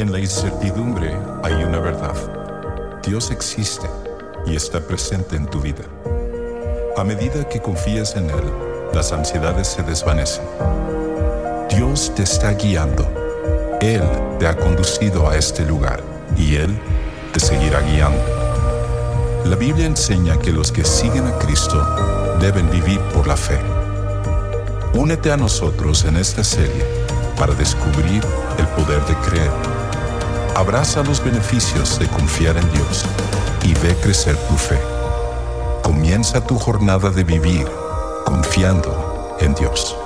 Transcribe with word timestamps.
En 0.00 0.12
la 0.12 0.18
incertidumbre 0.18 1.14
hay 1.42 1.52
una 1.62 1.78
verdad. 1.78 2.14
Dios 3.06 3.30
existe 3.30 3.86
y 4.46 4.56
está 4.56 4.80
presente 4.80 5.36
en 5.36 5.44
tu 5.44 5.60
vida. 5.60 5.84
A 6.96 7.04
medida 7.04 7.46
que 7.46 7.60
confías 7.60 8.16
en 8.16 8.30
Él, 8.30 8.44
las 8.94 9.12
ansiedades 9.12 9.68
se 9.68 9.82
desvanecen. 9.82 10.46
Dios 11.68 12.14
te 12.16 12.22
está 12.22 12.54
guiando. 12.54 13.06
Él 13.82 14.00
te 14.38 14.46
ha 14.46 14.56
conducido 14.56 15.28
a 15.28 15.36
este 15.36 15.66
lugar 15.66 16.02
y 16.34 16.56
Él 16.56 16.78
te 17.34 17.40
seguirá 17.40 17.82
guiando. 17.82 18.24
La 19.44 19.56
Biblia 19.56 19.84
enseña 19.84 20.38
que 20.38 20.50
los 20.50 20.72
que 20.72 20.82
siguen 20.82 21.26
a 21.26 21.38
Cristo 21.40 21.78
deben 22.40 22.70
vivir 22.70 23.00
por 23.12 23.26
la 23.26 23.36
fe. 23.36 23.58
Únete 24.94 25.30
a 25.30 25.36
nosotros 25.36 26.06
en 26.06 26.16
esta 26.16 26.42
serie 26.42 26.86
para 27.36 27.52
descubrir 27.52 28.24
el 28.56 28.66
poder 28.68 29.04
de 29.04 29.14
creer. 29.28 29.79
Abraza 30.60 31.02
los 31.02 31.24
beneficios 31.24 31.98
de 31.98 32.06
confiar 32.06 32.58
en 32.58 32.70
Dios 32.70 33.06
y 33.64 33.72
ve 33.80 33.96
crecer 33.96 34.36
tu 34.46 34.54
fe. 34.58 34.78
Comienza 35.82 36.44
tu 36.44 36.58
jornada 36.58 37.08
de 37.08 37.24
vivir 37.24 37.66
confiando 38.26 39.38
en 39.40 39.54
Dios. 39.54 39.96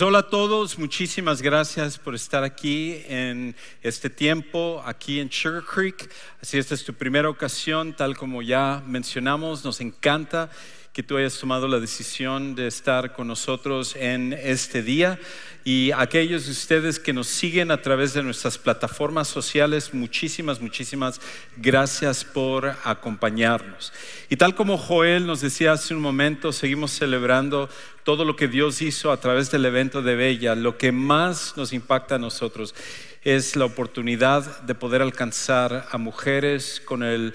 Pues 0.00 0.08
hola 0.08 0.20
a 0.20 0.30
todos, 0.30 0.78
muchísimas 0.78 1.42
gracias 1.42 1.98
por 1.98 2.14
estar 2.14 2.42
aquí 2.42 3.02
en 3.06 3.54
este 3.82 4.08
tiempo, 4.08 4.82
aquí 4.86 5.20
en 5.20 5.30
Sugar 5.30 5.62
Creek. 5.62 6.10
Así 6.40 6.56
esta 6.56 6.74
es 6.74 6.82
tu 6.84 6.94
primera 6.94 7.28
ocasión, 7.28 7.92
tal 7.92 8.16
como 8.16 8.40
ya 8.40 8.82
mencionamos, 8.86 9.62
nos 9.62 9.82
encanta 9.82 10.48
que 10.92 11.04
tú 11.04 11.16
hayas 11.16 11.38
tomado 11.38 11.68
la 11.68 11.78
decisión 11.78 12.56
de 12.56 12.66
estar 12.66 13.12
con 13.12 13.28
nosotros 13.28 13.94
en 13.94 14.32
este 14.32 14.82
día. 14.82 15.20
Y 15.62 15.92
aquellos 15.92 16.46
de 16.46 16.52
ustedes 16.52 16.98
que 16.98 17.12
nos 17.12 17.28
siguen 17.28 17.70
a 17.70 17.80
través 17.80 18.12
de 18.12 18.24
nuestras 18.24 18.58
plataformas 18.58 19.28
sociales, 19.28 19.94
muchísimas, 19.94 20.60
muchísimas 20.60 21.20
gracias 21.56 22.24
por 22.24 22.74
acompañarnos. 22.82 23.92
Y 24.30 24.36
tal 24.36 24.56
como 24.56 24.78
Joel 24.78 25.26
nos 25.26 25.42
decía 25.42 25.72
hace 25.72 25.94
un 25.94 26.00
momento, 26.00 26.50
seguimos 26.50 26.90
celebrando 26.90 27.68
todo 28.02 28.24
lo 28.24 28.34
que 28.34 28.48
Dios 28.48 28.82
hizo 28.82 29.12
a 29.12 29.20
través 29.20 29.50
del 29.52 29.66
evento 29.66 30.02
de 30.02 30.16
Bella. 30.16 30.56
Lo 30.56 30.76
que 30.76 30.90
más 30.90 31.56
nos 31.56 31.72
impacta 31.72 32.16
a 32.16 32.18
nosotros 32.18 32.74
es 33.22 33.54
la 33.54 33.66
oportunidad 33.66 34.62
de 34.62 34.74
poder 34.74 35.02
alcanzar 35.02 35.86
a 35.90 35.98
mujeres 35.98 36.82
con 36.84 37.02
el 37.02 37.34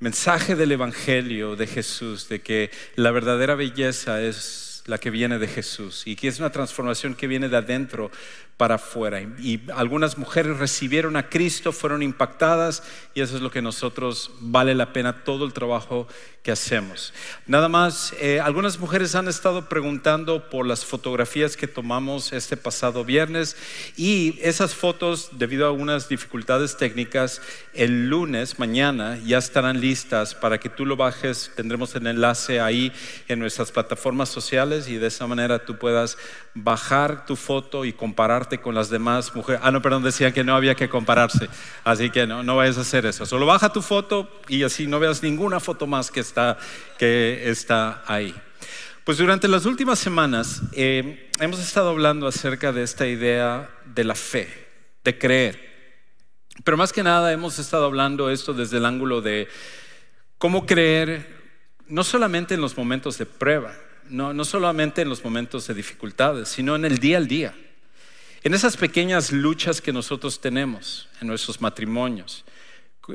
mensaje 0.00 0.54
del 0.56 0.72
Evangelio 0.72 1.56
de 1.56 1.66
Jesús, 1.66 2.28
de 2.28 2.40
que 2.40 2.70
la 2.96 3.10
verdadera 3.10 3.54
belleza 3.54 4.20
es 4.22 4.82
la 4.86 4.98
que 4.98 5.10
viene 5.10 5.38
de 5.38 5.48
Jesús 5.48 6.02
y 6.06 6.14
que 6.14 6.28
es 6.28 6.38
una 6.38 6.50
transformación 6.50 7.14
que 7.14 7.26
viene 7.26 7.48
de 7.48 7.56
adentro 7.56 8.10
para 8.56 8.74
afuera. 8.74 9.20
Y 9.38 9.62
algunas 9.74 10.18
mujeres 10.18 10.58
recibieron 10.58 11.16
a 11.16 11.28
Cristo, 11.28 11.72
fueron 11.72 12.02
impactadas 12.02 12.82
y 13.14 13.22
eso 13.22 13.36
es 13.36 13.42
lo 13.42 13.50
que 13.50 13.62
nosotros 13.62 14.30
vale 14.40 14.74
la 14.74 14.92
pena 14.92 15.24
todo 15.24 15.46
el 15.46 15.52
trabajo 15.52 16.06
que 16.44 16.52
hacemos. 16.52 17.14
Nada 17.46 17.70
más, 17.70 18.14
eh, 18.20 18.38
algunas 18.38 18.78
mujeres 18.78 19.14
han 19.14 19.28
estado 19.28 19.66
preguntando 19.66 20.50
por 20.50 20.66
las 20.66 20.84
fotografías 20.84 21.56
que 21.56 21.66
tomamos 21.66 22.34
este 22.34 22.58
pasado 22.58 23.02
viernes 23.02 23.56
y 23.96 24.38
esas 24.42 24.74
fotos, 24.74 25.30
debido 25.32 25.64
a 25.64 25.70
algunas 25.70 26.06
dificultades 26.06 26.76
técnicas, 26.76 27.40
el 27.72 28.10
lunes, 28.10 28.58
mañana, 28.58 29.18
ya 29.24 29.38
estarán 29.38 29.80
listas 29.80 30.34
para 30.34 30.60
que 30.60 30.68
tú 30.68 30.84
lo 30.84 30.96
bajes. 30.96 31.50
Tendremos 31.56 31.94
el 31.94 32.06
enlace 32.06 32.60
ahí 32.60 32.92
en 33.26 33.38
nuestras 33.38 33.72
plataformas 33.72 34.28
sociales 34.28 34.86
y 34.86 34.96
de 34.96 35.06
esa 35.06 35.26
manera 35.26 35.64
tú 35.64 35.78
puedas 35.78 36.18
bajar 36.52 37.24
tu 37.24 37.36
foto 37.36 37.86
y 37.86 37.94
compararte 37.94 38.60
con 38.60 38.74
las 38.74 38.90
demás 38.90 39.34
mujeres. 39.34 39.62
Ah, 39.64 39.70
no, 39.70 39.80
perdón, 39.80 40.02
decían 40.02 40.34
que 40.34 40.44
no 40.44 40.54
había 40.54 40.74
que 40.74 40.90
compararse. 40.90 41.48
Así 41.84 42.10
que 42.10 42.26
no, 42.26 42.42
no 42.42 42.56
vayas 42.56 42.76
a 42.76 42.82
hacer 42.82 43.06
eso. 43.06 43.24
Solo 43.24 43.46
baja 43.46 43.72
tu 43.72 43.80
foto 43.80 44.30
y 44.46 44.62
así 44.62 44.86
no 44.86 45.00
veas 45.00 45.22
ninguna 45.22 45.58
foto 45.58 45.86
más 45.86 46.10
que 46.10 46.20
que 46.98 47.50
está 47.50 48.02
ahí. 48.06 48.34
Pues 49.04 49.18
durante 49.18 49.48
las 49.48 49.66
últimas 49.66 49.98
semanas 49.98 50.62
eh, 50.72 51.30
hemos 51.38 51.60
estado 51.60 51.90
hablando 51.90 52.26
acerca 52.26 52.72
de 52.72 52.82
esta 52.82 53.06
idea 53.06 53.70
de 53.84 54.04
la 54.04 54.14
fe, 54.14 54.48
de 55.04 55.18
creer. 55.18 55.74
Pero 56.64 56.76
más 56.76 56.92
que 56.92 57.02
nada 57.02 57.32
hemos 57.32 57.58
estado 57.58 57.84
hablando 57.84 58.30
esto 58.30 58.54
desde 58.54 58.78
el 58.78 58.86
ángulo 58.86 59.20
de 59.20 59.48
cómo 60.38 60.64
creer 60.64 61.26
no 61.86 62.02
solamente 62.02 62.54
en 62.54 62.60
los 62.60 62.76
momentos 62.76 63.18
de 63.18 63.26
prueba, 63.26 63.74
no, 64.08 64.32
no 64.32 64.44
solamente 64.44 65.02
en 65.02 65.08
los 65.08 65.22
momentos 65.22 65.66
de 65.66 65.74
dificultades, 65.74 66.48
sino 66.48 66.76
en 66.76 66.84
el 66.84 66.98
día 66.98 67.18
al 67.18 67.28
día. 67.28 67.54
En 68.42 68.54
esas 68.54 68.76
pequeñas 68.76 69.32
luchas 69.32 69.80
que 69.80 69.92
nosotros 69.92 70.40
tenemos 70.40 71.08
en 71.20 71.28
nuestros 71.28 71.60
matrimonios, 71.60 72.44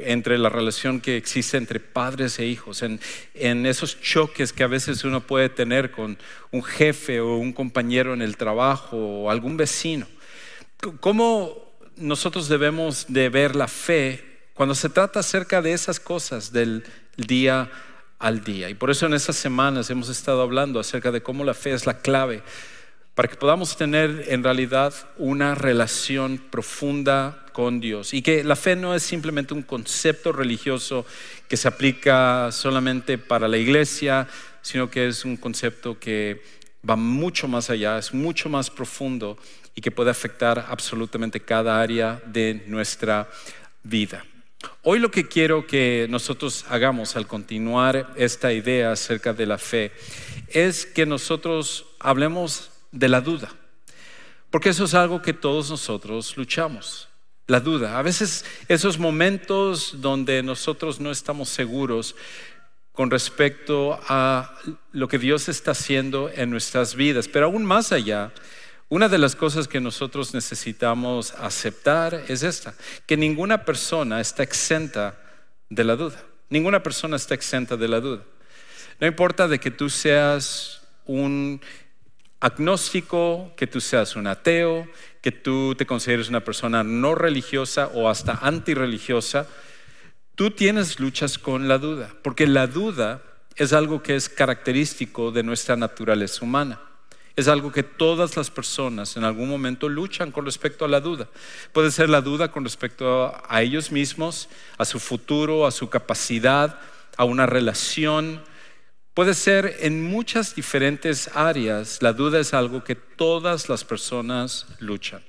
entre 0.01 0.37
la 0.37 0.49
relación 0.49 1.01
que 1.01 1.17
existe 1.17 1.57
entre 1.57 1.79
padres 1.79 2.39
e 2.39 2.45
hijos, 2.45 2.83
en, 2.83 2.99
en, 3.33 3.65
esos 3.65 3.99
choques 4.01 4.53
que 4.53 4.63
a 4.63 4.67
veces 4.67 5.03
uno 5.03 5.21
puede 5.21 5.49
tener 5.49 5.91
con 5.91 6.17
un 6.51 6.63
jefe 6.63 7.19
o 7.19 7.37
un 7.37 7.53
compañero 7.53 8.13
en 8.13 8.21
el 8.21 8.37
trabajo 8.37 8.97
o 8.97 9.31
algún 9.31 9.57
vecino. 9.57 10.07
¿Cómo 10.99 11.73
nosotros 11.97 12.47
debemos 12.47 13.05
de 13.09 13.29
ver 13.29 13.55
la 13.55 13.67
fe 13.67 14.23
cuando 14.53 14.75
se 14.75 14.89
trata 14.89 15.19
acerca 15.19 15.61
de 15.61 15.73
esas 15.73 15.99
cosas 15.99 16.53
del 16.53 16.83
día 17.17 17.69
al 18.19 18.43
día? 18.43 18.69
Y 18.69 18.75
por 18.75 18.89
eso 18.91 19.05
en 19.05 19.13
estas 19.13 19.35
semanas 19.35 19.89
hemos 19.89 20.09
estado 20.09 20.41
hablando 20.41 20.79
acerca 20.79 21.11
de 21.11 21.21
cómo 21.21 21.43
la 21.43 21.53
fe 21.53 21.73
es 21.73 21.85
la 21.85 21.99
clave 21.99 22.43
para 23.19 23.27
que 23.27 23.35
podamos 23.35 23.75
tener 23.75 24.27
en 24.29 24.45
realidad 24.45 24.93
una 25.17 25.53
relación 25.53 26.37
profunda 26.37 27.43
con 27.51 27.81
Dios 27.81 28.13
y 28.13 28.21
que 28.21 28.45
la 28.45 28.55
fe 28.55 28.77
no 28.77 28.95
es 28.95 29.03
simplemente 29.03 29.53
un 29.53 29.61
concepto 29.61 30.31
religioso 30.31 31.05
que 31.49 31.57
se 31.57 31.67
aplica 31.67 32.49
solamente 32.53 33.17
para 33.17 33.49
la 33.49 33.57
iglesia, 33.57 34.25
sino 34.61 34.89
que 34.89 35.09
es 35.09 35.25
un 35.25 35.35
concepto 35.35 35.99
que 35.99 36.41
va 36.89 36.95
mucho 36.95 37.49
más 37.49 37.69
allá, 37.69 37.97
es 37.97 38.13
mucho 38.13 38.47
más 38.47 38.69
profundo 38.69 39.37
y 39.75 39.81
que 39.81 39.91
puede 39.91 40.11
afectar 40.11 40.67
absolutamente 40.69 41.41
cada 41.41 41.81
área 41.81 42.21
de 42.25 42.63
nuestra 42.67 43.29
vida. 43.83 44.25
Hoy 44.83 44.99
lo 44.99 45.11
que 45.11 45.27
quiero 45.27 45.67
que 45.67 46.07
nosotros 46.09 46.63
hagamos 46.69 47.17
al 47.17 47.27
continuar 47.27 48.13
esta 48.15 48.53
idea 48.53 48.93
acerca 48.93 49.33
de 49.33 49.45
la 49.45 49.57
fe 49.57 49.91
es 50.47 50.85
que 50.85 51.05
nosotros 51.05 51.85
hablemos 51.99 52.71
de 52.91 53.09
la 53.09 53.21
duda. 53.21 53.49
Porque 54.49 54.69
eso 54.69 54.85
es 54.85 54.93
algo 54.93 55.21
que 55.21 55.33
todos 55.33 55.69
nosotros 55.69 56.35
luchamos, 56.37 57.07
la 57.47 57.59
duda. 57.59 57.99
A 57.99 58.01
veces 58.01 58.45
esos 58.67 58.97
momentos 58.97 60.01
donde 60.01 60.41
nosotros 60.41 60.99
no 60.99 61.11
estamos 61.11 61.49
seguros 61.49 62.15
con 62.91 63.11
respecto 63.11 63.99
a 64.07 64.55
lo 64.91 65.07
que 65.07 65.19
Dios 65.19 65.47
está 65.47 65.71
haciendo 65.71 66.29
en 66.33 66.49
nuestras 66.49 66.95
vidas. 66.95 67.27
Pero 67.27 67.45
aún 67.45 67.63
más 67.63 67.91
allá, 67.91 68.33
una 68.89 69.07
de 69.07 69.19
las 69.19 69.35
cosas 69.35 69.67
que 69.67 69.79
nosotros 69.79 70.33
necesitamos 70.33 71.31
aceptar 71.33 72.25
es 72.27 72.43
esta, 72.43 72.73
que 73.05 73.15
ninguna 73.15 73.63
persona 73.63 74.19
está 74.19 74.43
exenta 74.43 75.17
de 75.69 75.83
la 75.83 75.95
duda. 75.95 76.23
Ninguna 76.49 76.81
persona 76.81 77.15
está 77.15 77.35
exenta 77.35 77.77
de 77.77 77.87
la 77.87 77.99
duda. 77.99 78.23
No 78.99 79.07
importa 79.07 79.47
de 79.47 79.59
que 79.59 79.71
tú 79.71 79.89
seas 79.89 80.81
un 81.05 81.61
agnóstico, 82.39 83.53
que 83.57 83.67
tú 83.67 83.81
seas 83.81 84.15
un 84.15 84.27
ateo, 84.27 84.87
que 85.21 85.31
tú 85.31 85.75
te 85.75 85.85
consideres 85.85 86.29
una 86.29 86.43
persona 86.43 86.83
no 86.83 87.15
religiosa 87.15 87.87
o 87.93 88.09
hasta 88.09 88.39
antirreligiosa, 88.41 89.47
tú 90.35 90.51
tienes 90.51 90.99
luchas 90.99 91.37
con 91.37 91.67
la 91.67 91.77
duda, 91.77 92.13
porque 92.23 92.47
la 92.47 92.67
duda 92.67 93.21
es 93.55 93.73
algo 93.73 94.01
que 94.01 94.15
es 94.15 94.29
característico 94.29 95.31
de 95.31 95.43
nuestra 95.43 95.75
naturaleza 95.75 96.45
humana. 96.45 96.79
Es 97.35 97.47
algo 97.47 97.71
que 97.71 97.83
todas 97.83 98.35
las 98.35 98.49
personas 98.49 99.15
en 99.15 99.23
algún 99.23 99.47
momento 99.47 99.87
luchan 99.87 100.31
con 100.31 100.45
respecto 100.45 100.83
a 100.83 100.89
la 100.89 100.99
duda. 100.99 101.29
Puede 101.71 101.91
ser 101.91 102.09
la 102.09 102.21
duda 102.21 102.51
con 102.51 102.65
respecto 102.65 103.33
a 103.47 103.61
ellos 103.61 103.91
mismos, 103.91 104.49
a 104.77 104.83
su 104.83 104.99
futuro, 104.99 105.65
a 105.65 105.71
su 105.71 105.89
capacidad, 105.89 106.79
a 107.15 107.23
una 107.23 107.45
relación, 107.45 108.41
Puede 109.13 109.33
ser 109.33 109.77
en 109.79 110.03
muchas 110.03 110.55
diferentes 110.55 111.29
áreas. 111.33 112.01
La 112.01 112.13
duda 112.13 112.39
es 112.39 112.53
algo 112.53 112.83
que 112.83 112.95
todas 112.95 113.67
las 113.67 113.83
personas 113.83 114.65
luchan. 114.79 115.21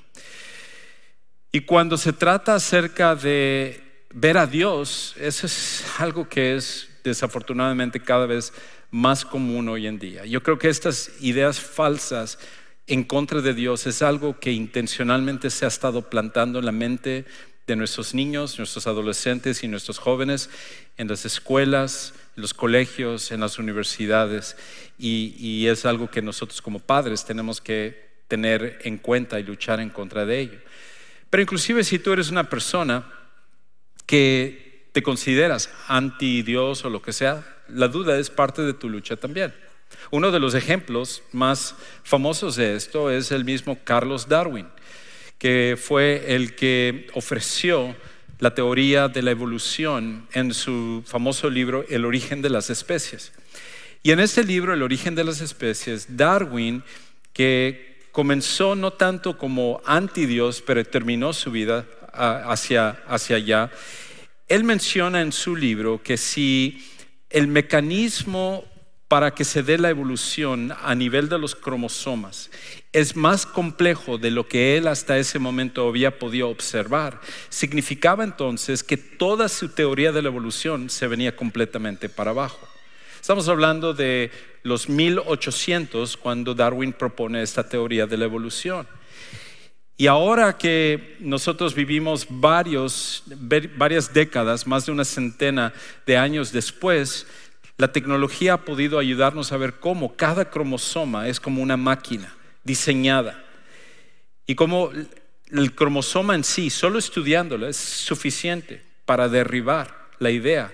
Y 1.52 1.62
cuando 1.62 1.96
se 1.96 2.12
trata 2.12 2.54
acerca 2.54 3.16
de 3.16 4.06
ver 4.12 4.38
a 4.38 4.46
Dios, 4.46 5.14
eso 5.18 5.46
es 5.46 5.84
algo 5.98 6.28
que 6.28 6.54
es 6.54 6.88
desafortunadamente 7.02 8.00
cada 8.00 8.26
vez 8.26 8.52
más 8.90 9.24
común 9.24 9.68
hoy 9.68 9.86
en 9.86 9.98
día. 9.98 10.24
Yo 10.24 10.42
creo 10.42 10.58
que 10.58 10.68
estas 10.68 11.10
ideas 11.20 11.60
falsas 11.60 12.38
en 12.86 13.04
contra 13.04 13.40
de 13.40 13.54
Dios 13.54 13.86
es 13.86 14.02
algo 14.02 14.38
que 14.38 14.52
intencionalmente 14.52 15.50
se 15.50 15.64
ha 15.64 15.68
estado 15.68 16.10
plantando 16.10 16.58
en 16.58 16.66
la 16.66 16.72
mente 16.72 17.24
de 17.70 17.76
nuestros 17.76 18.14
niños, 18.14 18.58
nuestros 18.58 18.88
adolescentes 18.88 19.62
y 19.62 19.68
nuestros 19.68 19.98
jóvenes 19.98 20.50
en 20.96 21.06
las 21.06 21.24
escuelas, 21.24 22.14
en 22.36 22.42
los 22.42 22.52
colegios, 22.52 23.30
en 23.30 23.40
las 23.40 23.60
universidades. 23.60 24.56
Y, 24.98 25.66
es 25.68 25.86
algo 25.86 26.10
que 26.10 26.20
nosotros 26.20 26.60
como 26.60 26.80
padres 26.80 27.24
tenemos 27.24 27.60
que 27.60 28.10
tener 28.26 28.80
en 28.82 28.98
cuenta 28.98 29.38
y 29.38 29.44
luchar 29.44 29.78
en 29.78 29.90
contra 29.90 30.26
de 30.26 30.40
ello. 30.40 30.58
Pero 31.30 31.42
inclusive 31.42 31.84
si 31.84 32.00
tú 32.00 32.12
eres 32.12 32.30
una 32.30 32.50
persona 32.50 33.06
que 34.04 34.88
te 34.90 35.02
consideras 35.02 35.70
anti 35.86 36.42
Dios 36.42 36.84
o 36.84 36.90
lo 36.90 37.00
que 37.00 37.12
sea, 37.12 37.44
la 37.68 37.86
duda 37.86 38.18
es 38.18 38.30
parte 38.30 38.62
de 38.62 38.74
tu 38.74 38.88
lucha 38.88 39.14
también. 39.16 39.54
Uno 40.10 40.32
de 40.32 40.40
los 40.40 40.54
ejemplos 40.54 41.22
más 41.30 41.76
famosos 42.02 42.56
de 42.56 42.74
esto 42.74 43.10
es 43.10 43.30
el 43.30 43.44
mismo 43.44 43.78
Carlos 43.84 44.28
Darwin, 44.28 44.66
que 45.40 45.78
fue 45.82 46.34
el 46.34 46.54
que 46.54 47.08
ofreció 47.14 47.96
la 48.40 48.54
teoría 48.54 49.08
de 49.08 49.22
la 49.22 49.30
evolución 49.30 50.28
en 50.34 50.52
su 50.52 51.02
famoso 51.06 51.48
libro 51.48 51.86
El 51.88 52.04
origen 52.04 52.42
de 52.42 52.50
las 52.50 52.68
especies. 52.68 53.32
Y 54.02 54.12
en 54.12 54.20
este 54.20 54.44
libro, 54.44 54.74
El 54.74 54.82
origen 54.82 55.14
de 55.14 55.24
las 55.24 55.40
especies, 55.40 56.14
Darwin, 56.14 56.84
que 57.32 58.00
comenzó 58.12 58.74
no 58.74 58.92
tanto 58.92 59.38
como 59.38 59.80
anti 59.86 60.26
Dios, 60.26 60.62
pero 60.66 60.84
terminó 60.84 61.32
su 61.32 61.50
vida 61.50 61.86
hacia, 62.12 63.02
hacia 63.06 63.36
allá, 63.36 63.70
él 64.46 64.64
menciona 64.64 65.22
en 65.22 65.32
su 65.32 65.56
libro 65.56 66.02
que 66.02 66.18
si 66.18 66.86
el 67.30 67.46
mecanismo 67.46 68.64
para 69.10 69.34
que 69.34 69.44
se 69.44 69.64
dé 69.64 69.76
la 69.76 69.90
evolución 69.90 70.72
a 70.84 70.94
nivel 70.94 71.28
de 71.28 71.36
los 71.36 71.56
cromosomas 71.56 72.48
es 72.92 73.16
más 73.16 73.44
complejo 73.44 74.18
de 74.18 74.30
lo 74.30 74.46
que 74.46 74.76
él 74.76 74.86
hasta 74.86 75.18
ese 75.18 75.40
momento 75.40 75.88
había 75.88 76.16
podido 76.16 76.48
observar. 76.48 77.20
Significaba 77.48 78.22
entonces 78.22 78.84
que 78.84 78.96
toda 78.96 79.48
su 79.48 79.70
teoría 79.70 80.12
de 80.12 80.22
la 80.22 80.28
evolución 80.28 80.88
se 80.90 81.08
venía 81.08 81.34
completamente 81.34 82.08
para 82.08 82.30
abajo. 82.30 82.68
Estamos 83.20 83.48
hablando 83.48 83.94
de 83.94 84.30
los 84.62 84.88
1800 84.88 86.16
cuando 86.16 86.54
Darwin 86.54 86.92
propone 86.92 87.42
esta 87.42 87.68
teoría 87.68 88.06
de 88.06 88.16
la 88.16 88.26
evolución. 88.26 88.86
Y 89.96 90.06
ahora 90.06 90.56
que 90.56 91.16
nosotros 91.18 91.74
vivimos 91.74 92.28
varias 92.30 93.24
décadas, 94.14 94.68
más 94.68 94.86
de 94.86 94.92
una 94.92 95.04
centena 95.04 95.72
de 96.06 96.16
años 96.16 96.52
después, 96.52 97.26
la 97.80 97.90
tecnología 97.92 98.52
ha 98.52 98.64
podido 98.66 98.98
ayudarnos 98.98 99.52
a 99.52 99.56
ver 99.56 99.80
cómo 99.80 100.14
cada 100.14 100.50
cromosoma 100.50 101.28
es 101.28 101.40
como 101.40 101.62
una 101.62 101.78
máquina 101.78 102.36
diseñada. 102.62 103.42
Y 104.46 104.54
cómo 104.54 104.90
el 105.50 105.74
cromosoma 105.74 106.34
en 106.34 106.44
sí, 106.44 106.68
solo 106.68 106.98
estudiándolo, 106.98 107.66
es 107.66 107.78
suficiente 107.78 108.82
para 109.06 109.30
derribar 109.30 109.96
la 110.18 110.30
idea 110.30 110.70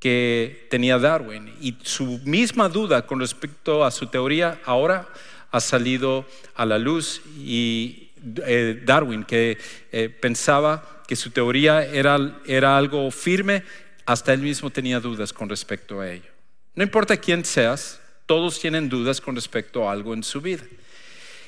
que 0.00 0.66
tenía 0.70 0.98
Darwin. 0.98 1.54
Y 1.60 1.76
su 1.84 2.18
misma 2.24 2.68
duda 2.68 3.06
con 3.06 3.20
respecto 3.20 3.84
a 3.84 3.92
su 3.92 4.08
teoría 4.08 4.60
ahora 4.64 5.06
ha 5.52 5.60
salido 5.60 6.26
a 6.56 6.66
la 6.66 6.80
luz 6.80 7.22
y 7.38 8.10
eh, 8.44 8.82
Darwin, 8.84 9.22
que 9.22 9.56
eh, 9.92 10.08
pensaba 10.08 11.04
que 11.06 11.14
su 11.14 11.30
teoría 11.30 11.84
era, 11.84 12.40
era 12.44 12.76
algo 12.76 13.08
firme, 13.12 13.62
hasta 14.04 14.32
él 14.32 14.40
mismo 14.40 14.70
tenía 14.70 14.98
dudas 14.98 15.32
con 15.32 15.48
respecto 15.48 16.00
a 16.00 16.10
ello. 16.10 16.39
No 16.80 16.84
importa 16.84 17.18
quién 17.18 17.44
seas, 17.44 18.00
todos 18.24 18.58
tienen 18.58 18.88
dudas 18.88 19.20
con 19.20 19.34
respecto 19.34 19.86
a 19.86 19.92
algo 19.92 20.14
en 20.14 20.22
su 20.22 20.40
vida. 20.40 20.62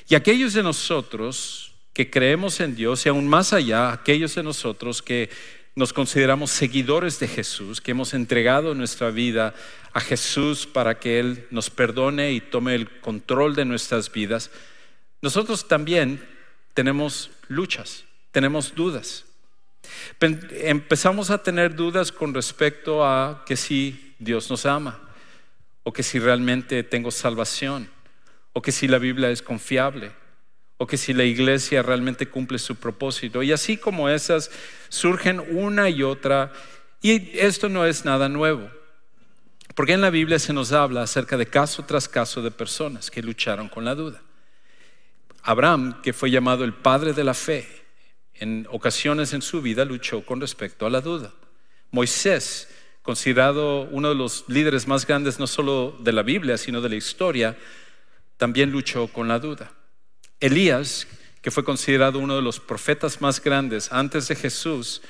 Y 0.07 0.13
aquellos 0.13 0.53
de 0.53 0.61
nosotros 0.61 1.73
que 1.91 2.11
creemos 2.11 2.59
en 2.59 2.75
Dios 2.75 3.03
y 3.03 3.09
aún 3.09 3.27
más 3.27 3.51
allá, 3.51 3.91
aquellos 3.91 4.35
de 4.35 4.43
nosotros 4.43 5.01
que 5.01 5.31
nos 5.73 5.91
consideramos 5.91 6.51
seguidores 6.51 7.19
de 7.19 7.27
Jesús, 7.27 7.81
que 7.81 7.89
hemos 7.89 8.13
entregado 8.13 8.75
nuestra 8.75 9.09
vida 9.09 9.55
a 9.91 10.01
Jesús 10.01 10.67
para 10.67 10.99
que 10.99 11.19
Él 11.19 11.47
nos 11.49 11.71
perdone 11.71 12.31
y 12.33 12.39
tome 12.39 12.75
el 12.75 12.99
control 12.99 13.55
de 13.55 13.65
nuestras 13.65 14.11
vidas, 14.11 14.51
nosotros 15.23 15.67
también 15.67 16.23
tenemos 16.75 17.31
luchas, 17.47 18.05
tenemos 18.31 18.75
dudas. 18.75 19.25
Empezamos 20.19 21.31
a 21.31 21.41
tener 21.41 21.73
dudas 21.73 22.11
con 22.11 22.35
respecto 22.35 23.03
a 23.03 23.43
que 23.47 23.55
si 23.57 24.13
Dios 24.19 24.47
nos 24.51 24.67
ama, 24.67 25.02
o 25.83 25.93
que 25.93 26.03
si 26.03 26.19
realmente 26.19 26.83
tengo 26.83 27.11
salvación, 27.11 27.89
o 28.53 28.61
que 28.61 28.71
si 28.71 28.87
la 28.87 28.99
Biblia 28.99 29.29
es 29.29 29.41
confiable, 29.41 30.11
o 30.77 30.87
que 30.87 30.97
si 30.97 31.13
la 31.13 31.23
iglesia 31.23 31.81
realmente 31.81 32.27
cumple 32.27 32.59
su 32.59 32.75
propósito. 32.75 33.43
Y 33.43 33.51
así 33.51 33.77
como 33.77 34.09
esas 34.09 34.49
surgen 34.89 35.39
una 35.39 35.89
y 35.89 36.03
otra, 36.03 36.51
y 37.01 37.37
esto 37.37 37.69
no 37.69 37.85
es 37.85 38.05
nada 38.05 38.29
nuevo, 38.29 38.69
porque 39.75 39.93
en 39.93 40.01
la 40.01 40.09
Biblia 40.09 40.39
se 40.39 40.53
nos 40.53 40.71
habla 40.71 41.03
acerca 41.03 41.37
de 41.37 41.47
caso 41.47 41.83
tras 41.83 42.07
caso 42.07 42.41
de 42.41 42.51
personas 42.51 43.09
que 43.11 43.23
lucharon 43.23 43.69
con 43.69 43.85
la 43.85 43.95
duda. 43.95 44.21
Abraham, 45.41 46.01
que 46.01 46.13
fue 46.13 46.31
llamado 46.31 46.63
el 46.63 46.73
padre 46.73 47.13
de 47.13 47.23
la 47.23 47.33
fe, 47.33 47.67
en 48.35 48.67
ocasiones 48.71 49.33
en 49.33 49.41
su 49.41 49.61
vida 49.61 49.85
luchó 49.85 50.25
con 50.25 50.39
respecto 50.39 50.85
a 50.85 50.89
la 50.89 51.01
duda. 51.01 51.33
Moisés, 51.91 52.69
considerado 53.03 53.81
uno 53.91 54.09
de 54.09 54.15
los 54.15 54.45
líderes 54.47 54.87
más 54.87 55.05
grandes 55.05 55.37
no 55.37 55.45
solo 55.45 55.95
de 55.99 56.13
la 56.13 56.23
Biblia, 56.23 56.57
sino 56.57 56.81
de 56.81 56.89
la 56.89 56.95
historia, 56.95 57.57
también 58.37 58.71
luchó 58.71 59.07
con 59.07 59.27
la 59.27 59.39
duda. 59.39 59.71
Elías, 60.39 61.07
que 61.41 61.51
fue 61.51 61.63
considerado 61.63 62.19
uno 62.19 62.35
de 62.35 62.41
los 62.41 62.59
profetas 62.59 63.21
más 63.21 63.41
grandes 63.43 63.91
antes 63.91 64.29
de 64.29 64.35
Jesús, 64.35 65.01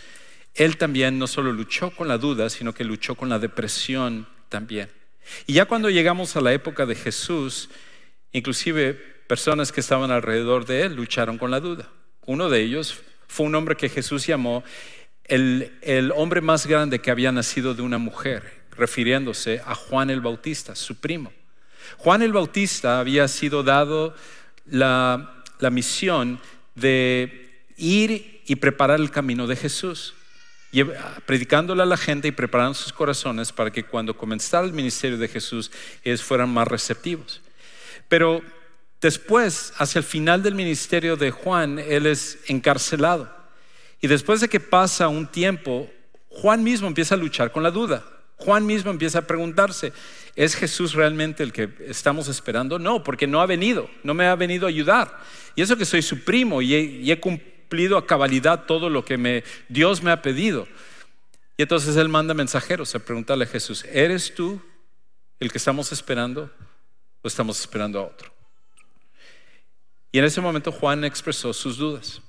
él 0.55 0.77
también 0.77 1.17
no 1.17 1.27
solo 1.27 1.53
luchó 1.53 1.91
con 1.91 2.07
la 2.07 2.17
duda, 2.17 2.49
sino 2.49 2.73
que 2.73 2.83
luchó 2.83 3.15
con 3.15 3.29
la 3.29 3.39
depresión 3.39 4.27
también. 4.49 4.89
Y 5.47 5.53
ya 5.53 5.65
cuando 5.65 5.89
llegamos 5.89 6.35
a 6.35 6.41
la 6.41 6.53
época 6.53 6.85
de 6.85 6.95
Jesús, 6.95 7.69
inclusive 8.31 8.93
personas 9.27 9.71
que 9.71 9.79
estaban 9.79 10.11
alrededor 10.11 10.65
de 10.65 10.83
él 10.83 10.95
lucharon 10.95 11.37
con 11.37 11.51
la 11.51 11.59
duda. 11.59 11.89
Uno 12.25 12.49
de 12.49 12.61
ellos 12.61 13.01
fue 13.27 13.45
un 13.45 13.55
hombre 13.55 13.75
que 13.75 13.89
Jesús 13.89 14.27
llamó 14.27 14.63
el, 15.25 16.11
hombre 16.15 16.41
más 16.41 16.65
grande 16.65 16.99
que 16.99 17.11
había 17.11 17.31
nacido 17.31 17.73
de 17.73 17.81
una 17.81 17.97
mujer, 17.97 18.63
refiriéndose 18.71 19.61
a 19.65 19.75
Juan 19.75 20.09
el 20.09 20.21
Bautista, 20.21 20.75
su 20.75 20.99
primo. 20.99 21.31
Juan 21.97 22.21
el 22.21 22.33
Bautista 22.33 22.99
había 22.99 23.27
sido 23.27 23.63
dado 23.63 24.15
la, 24.65 25.43
la 25.59 25.69
misión 25.69 26.39
de 26.75 27.65
ir 27.77 28.41
y 28.45 28.55
preparar 28.55 28.99
el 28.99 29.11
camino 29.11 29.47
de 29.47 29.55
Jesús, 29.55 30.13
predicándole 31.25 31.83
a 31.83 31.85
la 31.85 31.97
gente 31.97 32.27
y 32.27 32.31
preparando 32.31 32.73
sus 32.73 32.91
corazones 32.91 33.51
para 33.51 33.71
que 33.71 33.83
cuando 33.83 34.17
comenzara 34.17 34.65
el 34.65 34.73
ministerio 34.73 35.17
de 35.17 35.27
Jesús 35.27 35.71
ellos 36.03 36.23
fueran 36.23 36.49
más 36.49 36.67
receptivos. 36.67 37.41
Pero 38.07 38.41
Después, 39.03 39.73
hacia 39.79 39.99
el 39.99 40.05
final 40.05 40.41
del 40.43 40.55
ministerio 40.55 41.17
de 41.17 41.29
Juan, 41.29 41.77
él 41.77 42.05
es 42.05 42.39
encarcelado. 42.47 43.29
Y 44.03 44.07
después 44.07 44.41
de 44.41 44.49
que 44.49 44.59
pasa 44.59 45.07
un 45.07 45.27
tiempo, 45.27 45.89
Juan 46.27 46.61
mismo 46.61 46.89
empieza 46.89 47.15
a 47.15 47.17
luchar 47.17 47.53
con 47.53 47.63
la 47.63 47.71
duda. 47.71 48.03
Juan 48.35 48.65
mismo 48.65 48.91
empieza 48.91 49.19
a 49.19 49.27
preguntarse, 49.27 49.93
¿es 50.35 50.55
Jesús 50.55 50.91
realmente 50.91 51.41
el 51.41 51.53
que 51.53 51.69
estamos 51.87 52.27
esperando? 52.27 52.77
No, 52.77 53.01
porque 53.01 53.27
no 53.27 53.39
ha 53.39 53.45
venido, 53.45 53.89
no 54.03 54.13
me 54.13 54.27
ha 54.27 54.35
venido 54.35 54.65
a 54.65 54.69
ayudar. 54.69 55.21
Y 55.55 55.61
eso 55.61 55.77
que 55.77 55.85
soy 55.85 56.01
su 56.01 56.21
primo 56.25 56.61
y 56.61 57.09
he, 57.09 57.19
cumplido 57.21 57.97
a 57.97 58.05
cabalidad 58.05 58.65
todo 58.65 58.89
lo 58.89 59.05
que 59.05 59.45
Dios 59.69 60.03
me 60.03 60.11
ha 60.11 60.21
pedido. 60.21 60.67
Y 61.55 61.61
entonces 61.61 61.95
él 61.95 62.09
manda 62.09 62.33
mensajeros 62.33 62.93
a 62.95 62.99
preguntarle 62.99 63.45
a 63.45 63.47
Jesús, 63.47 63.85
¿eres 63.85 64.35
tú 64.35 64.61
el 65.39 65.49
que 65.49 65.59
estamos 65.59 65.93
esperando 65.93 66.51
o 67.21 67.27
estamos 67.29 67.57
esperando 67.57 68.01
a 68.01 68.03
otro? 68.07 68.33
Y 70.11 70.19
en 70.19 70.25
ese 70.25 70.41
momento 70.41 70.73
Juan 70.73 71.05
expresó 71.05 71.53
sus 71.53 71.77
dudas. 71.77 72.21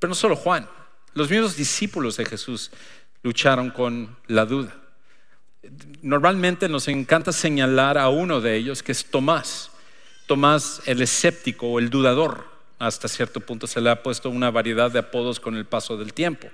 Pero 0.00 0.08
no 0.08 0.16
solo 0.16 0.34
Juan, 0.34 0.68
los 1.16 1.30
mismos 1.30 1.56
discípulos 1.56 2.18
de 2.18 2.26
Jesús 2.26 2.70
lucharon 3.22 3.70
con 3.70 4.16
la 4.28 4.44
duda. 4.44 4.76
Normalmente 6.02 6.68
nos 6.68 6.88
encanta 6.88 7.32
señalar 7.32 7.96
a 7.96 8.10
uno 8.10 8.40
de 8.42 8.54
ellos 8.54 8.82
que 8.82 8.92
es 8.92 9.06
Tomás. 9.06 9.70
Tomás 10.26 10.82
el 10.84 11.00
escéptico 11.00 11.68
o 11.68 11.78
el 11.78 11.88
dudador. 11.88 12.44
Hasta 12.78 13.08
cierto 13.08 13.40
punto 13.40 13.66
se 13.66 13.80
le 13.80 13.88
ha 13.88 14.02
puesto 14.02 14.28
una 14.28 14.50
variedad 14.50 14.90
de 14.90 14.98
apodos 14.98 15.40
con 15.40 15.56
el 15.56 15.64
paso 15.64 15.96
del 15.96 16.12
tiempo. 16.12 16.48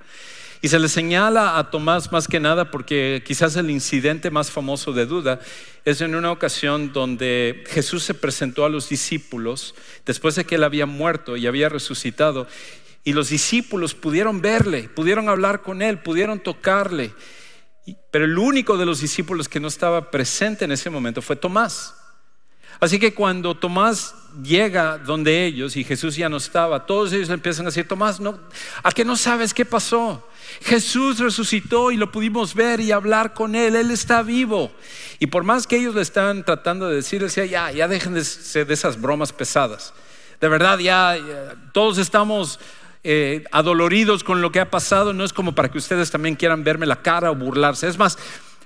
Y 0.65 0.69
se 0.69 0.79
le 0.79 0.89
señala 0.89 1.59
a 1.59 1.71
Tomás 1.73 2.13
más 2.13 2.29
que 2.29 2.39
nada 2.39 2.71
porque 2.71 3.25
quizás 3.27 3.57
el 3.57 3.69
incidente 3.69 4.31
más 4.31 4.49
famoso 4.49 4.93
de 4.93 5.07
duda 5.07 5.41
es 5.85 6.01
en 6.01 6.15
una 6.15 6.31
ocasión 6.31 6.93
donde 6.93 7.65
Jesús 7.69 8.05
se 8.05 8.15
presentó 8.15 8.65
a 8.65 8.69
los 8.69 8.89
discípulos 8.89 9.75
después 10.07 10.37
de 10.37 10.45
que 10.45 10.55
él 10.55 10.63
había 10.63 10.87
muerto 10.87 11.37
y 11.37 11.49
había 11.49 11.69
resucitado. 11.69 12.47
Y 13.05 13.13
los 13.13 13.29
discípulos 13.29 13.95
pudieron 13.95 14.41
verle, 14.41 14.89
pudieron 14.89 15.29
hablar 15.29 15.63
con 15.63 15.83
él, 15.83 15.99
pudieron 15.99 16.41
tocarle. 16.41 17.13
Pero 18.11 18.25
el 18.25 18.39
único 18.39 18.77
de 18.77 18.87
los 18.87 19.01
discípulos 19.01 19.49
que 19.49 19.59
no 19.59 19.69
estaba 19.69 20.11
presente 20.11 20.65
en 20.65 20.73
ese 20.73 20.91
momento 20.91 21.21
fue 21.21 21.35
Tomás. 21.35 21.97
Así 22.83 22.99
que 22.99 23.15
cuando 23.15 23.57
Tomás 23.57 24.15
llega 24.43 24.99
donde 24.99 25.47
ellos 25.47 25.77
y 25.77 25.85
Jesús 25.85 26.17
ya 26.17 26.29
no 26.29 26.39
estaba, 26.39 26.85
todos 26.85 27.13
ellos 27.13 27.31
empiezan 27.31 27.67
a 27.67 27.69
decir, 27.69 27.87
Tomás, 27.87 28.21
¿a 28.83 28.91
qué 28.93 29.05
no 29.05 29.17
sabes 29.17 29.55
qué 29.55 29.65
pasó? 29.65 30.29
Jesús 30.63 31.19
resucitó 31.19 31.93
y 31.93 31.97
lo 31.97 32.11
pudimos 32.11 32.55
ver 32.55 32.81
y 32.81 32.93
hablar 32.93 33.35
con 33.35 33.55
Él. 33.55 33.77
Él 33.77 33.91
está 33.91 34.23
vivo. 34.23 34.73
Y 35.21 35.29
por 35.29 35.45
más 35.45 35.67
que 35.67 35.77
ellos 35.77 35.95
le 35.95 36.03
están 36.03 36.45
tratando 36.45 36.89
de 36.89 36.97
decir, 36.97 37.23
decía, 37.23 37.47
ya, 37.47 37.71
ya 37.71 37.87
dejen 37.87 38.15
de, 38.15 38.65
de 38.65 38.75
esas 38.75 39.01
bromas 39.01 39.33
pesadas. 39.33 39.95
De 40.41 40.49
verdad, 40.49 40.81
ya, 40.81 41.17
todos 41.73 41.99
estamos 41.99 42.59
eh, 43.05 43.45
adoloridos 43.51 44.25
con 44.25 44.41
lo 44.41 44.53
que 44.53 44.61
ha 44.61 44.71
pasado. 44.71 45.13
No 45.13 45.25
es 45.25 45.33
como 45.33 45.55
para 45.55 45.71
que 45.71 45.79
ustedes 45.79 46.11
también 46.11 46.37
quieran 46.37 46.65
verme 46.65 46.87
la 46.87 47.03
cara 47.03 47.31
o 47.31 47.35
burlarse. 47.35 47.89
Es 47.89 47.99
más, 47.99 48.19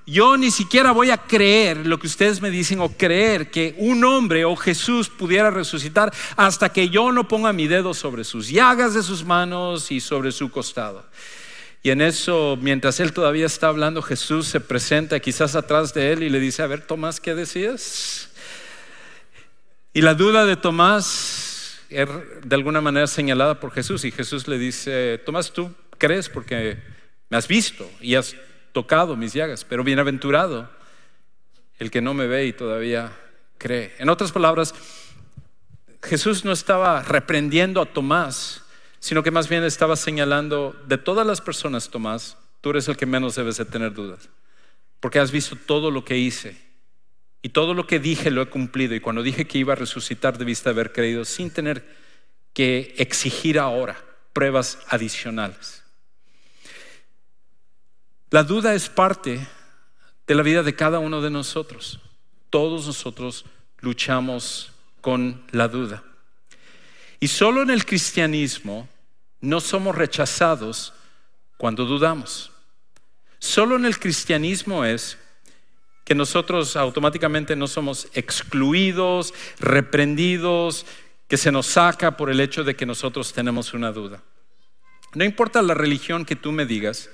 yo 0.07 0.37
ni 0.37 0.52
siquiera 0.52 0.93
voy 0.93 1.11
a 1.11 1.19
creer 1.19 1.87
lo 1.87 1.99
que 1.99 2.07
ustedes 2.07 2.40
me 2.40 2.50
dicen 2.50 2.81
o 2.81 2.90
creer 2.90 3.50
que 3.50 3.75
un 3.78 4.05
hombre 4.05 4.45
o 4.45 4.55
Jesús 4.55 5.09
pudiera 5.09 5.50
resucitar 5.50 6.12
hasta 6.37 6.69
que 6.69 6.90
yo 6.90 7.11
no 7.11 7.26
ponga 7.26 7.52
mi 7.52 7.66
dedo 7.66 7.93
sobre 7.93 8.23
sus 8.23 8.49
llagas 8.49 8.95
de 8.95 9.02
sus 9.02 9.25
manos 9.25 9.90
y 9.90 10.00
sobre 10.00 10.31
su 10.31 10.50
costado. 10.50 11.05
Y 11.83 11.90
en 11.90 12.00
eso, 12.02 12.59
mientras 12.61 13.00
él 13.00 13.12
todavía 13.12 13.47
está 13.47 13.69
hablando, 13.69 14.02
Jesús 14.02 14.47
se 14.47 14.61
presenta 14.61 15.19
quizás 15.19 15.57
atrás 15.57 15.95
de 15.95 16.12
él 16.12 16.23
y 16.23 16.31
le 16.31 16.40
dice, 16.40 16.62
a 16.62 16.66
ver, 16.66 16.83
Tomás, 16.83 17.21
¿qué 17.21 17.35
decías? 17.35 18.28
Y 19.93 20.02
la 20.02 20.14
duda 20.14 20.47
de 20.47 20.57
Tomás 20.57 21.56
de 21.88 22.55
alguna 22.55 22.81
manera 22.81 23.07
señalada 23.07 23.61
por 23.61 23.71
Jesús 23.71 24.05
y 24.05 24.11
Jesús 24.11 24.49
le 24.49 24.59
dice, 24.59 25.19
Tomás, 25.25 25.52
tú 25.52 25.73
crees 25.99 26.28
porque 26.28 26.78
me 27.28 27.37
has 27.37 27.47
visto 27.47 27.88
y 28.00 28.14
has 28.14 28.37
tocado 28.73 29.16
mis 29.16 29.33
llagas, 29.33 29.64
pero 29.64 29.85
bienaventurado 29.85 30.71
el 31.78 31.90
que 31.90 32.00
no 32.00 32.14
me 32.14 32.26
ve 32.26 32.47
y 32.47 32.52
todavía 32.52 33.12
cree. 33.59 33.95
En 33.99 34.09
otras 34.09 34.33
palabras, 34.33 34.75
Jesús 36.02 36.45
no 36.45 36.52
estaba 36.52 37.02
reprendiendo 37.02 37.81
a 37.81 37.87
Tomás, 37.87 38.64
sino 38.99 39.23
que 39.23 39.31
más 39.31 39.49
bien 39.49 39.64
estaba 39.64 39.97
señalando, 39.97 40.75
de 40.87 40.99
todas 40.99 41.26
las 41.26 41.40
personas, 41.40 41.88
Tomás, 41.90 42.37
tú 42.61 42.71
eres 42.71 42.88
el 42.88 42.97
que 42.97 43.07
menos 43.07 43.35
debes 43.37 43.59
de 43.59 43.64
tener 43.64 43.93
dudas, 43.93 44.28
porque 45.00 45.19
has 45.19 45.31
visto 45.31 45.57
todo 45.57 45.90
lo 45.90 46.05
que 46.05 46.19
hice 46.19 46.65
y 47.43 47.50
todo 47.50 47.75
lo 47.75 47.87
que 47.87 47.99
dije 48.00 48.31
lo 48.31 48.43
he 48.43 48.47
cumplido 48.47 48.95
y 48.95 49.00
cuando 49.00 49.23
dije 49.23 49.47
que 49.47 49.59
iba 49.59 49.75
a 49.75 49.76
resucitar 49.76 50.38
debiste 50.38 50.69
haber 50.69 50.93
creído 50.93 51.25
sin 51.25 51.50
tener 51.50 51.87
que 52.52 52.95
exigir 52.99 53.59
ahora 53.59 54.02
pruebas 54.33 54.78
adicionales. 54.88 55.83
La 58.31 58.43
duda 58.43 58.75
es 58.75 58.88
parte 58.88 59.47
de 60.26 60.35
la 60.35 60.43
vida 60.43 60.62
de 60.62 60.75
cada 60.75 60.99
uno 60.99 61.21
de 61.23 61.31
nosotros. 61.31 62.00
Todos 62.50 62.87
nosotros 62.87 63.45
luchamos 63.81 64.73
con 65.00 65.45
la 65.52 65.69
duda. 65.69 66.02
Y 67.21 67.28
solo 67.28 67.62
en 67.62 67.71
el 67.71 67.85
cristianismo 67.85 68.88
no 69.40 69.61
somos 69.61 69.95
rechazados 69.95 70.93
cuando 71.57 71.85
dudamos. 71.85 72.50
Solo 73.38 73.76
en 73.76 73.85
el 73.85 73.99
cristianismo 73.99 74.85
es 74.85 75.19
que 76.07 76.15
nosotros 76.15 76.77
automáticamente 76.77 77.57
no 77.57 77.67
somos 77.67 78.07
excluidos, 78.15 79.35
reprendidos, 79.59 80.87
que 81.27 81.37
se 81.37 81.51
nos 81.51 81.67
saca 81.67 82.17
por 82.17 82.31
el 82.31 82.39
hecho 82.39 82.63
de 82.63 82.77
que 82.77 82.87
nosotros 82.87 83.33
tenemos 83.33 83.75
una 83.75 83.91
duda. 83.91 84.23
No 85.15 85.25
importa 85.25 85.61
la 85.63 85.75
religión 85.75 86.25
que 86.25 86.37
tú 86.37 86.53
me 86.53 86.65
digas, 86.65 87.11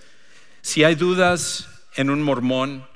si 0.61 0.85
hay 0.85 0.95
dudas 0.95 1.69
en 1.95 2.11
un 2.11 2.23
mormón 2.23 2.87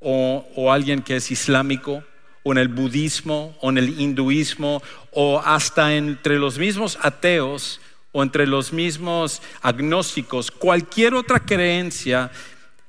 o, 0.00 0.72
alguien 0.72 1.02
que 1.02 1.14
es 1.14 1.30
islámico, 1.30 2.02
o 2.42 2.50
en 2.50 2.58
el 2.58 2.68
budismo, 2.68 3.56
o 3.60 3.70
en 3.70 3.78
el 3.78 4.00
hinduismo, 4.00 4.82
o 5.12 5.40
hasta 5.44 5.94
entre 5.94 6.40
los 6.40 6.58
mismos 6.58 6.98
ateos, 7.00 7.80
o 8.10 8.24
entre 8.24 8.48
los 8.48 8.72
mismos 8.72 9.40
agnósticos, 9.62 10.50
cualquier 10.50 11.14
otra 11.14 11.38
creencia 11.38 12.32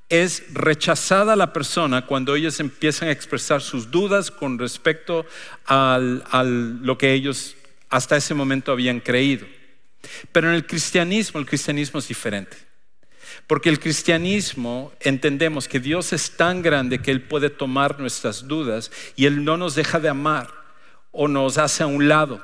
es 0.10 0.44
rechazada 0.54 1.36
la 1.36 1.54
persona 1.54 2.06
cuando 2.06 2.36
ellos 2.36 2.60
empiezan 2.60 3.10
a 3.10 3.12
expresar 3.12 3.62
sus 3.62 3.92
dudas 3.92 4.32
con 4.32 4.58
respecto 4.58 5.26
a 5.66 6.00
lo 6.02 6.98
que 6.98 7.14
ellos 7.14 7.56
hasta 7.90 8.18
ese 8.18 8.34
momento 8.34 8.72
habían 8.72 9.00
creído. 9.00 9.48
Pero 10.32 10.50
en 10.50 10.56
el 10.56 10.66
cristianismo, 10.66 11.40
el 11.40 11.46
cristianismo 11.46 12.00
es 12.00 12.08
diferente. 12.08 12.58
Porque 13.46 13.70
el 13.70 13.80
cristianismo 13.80 14.92
entendemos 15.00 15.68
que 15.68 15.80
Dios 15.80 16.14
es 16.14 16.32
tan 16.32 16.62
grande 16.62 17.02
que 17.02 17.12
Él 17.12 17.22
puede 17.22 17.50
tomar 17.50 18.00
nuestras 18.00 18.48
dudas 18.48 18.92
y 19.16 19.26
Él 19.26 19.44
no 19.44 19.58
nos 19.58 19.76
deja 19.76 20.00
de 20.00 20.10
amar 20.10 20.52
o 21.12 21.28
nos 21.28 21.58
hace 21.58 21.84
a 21.84 21.88
un 21.88 22.08
lado 22.08 22.44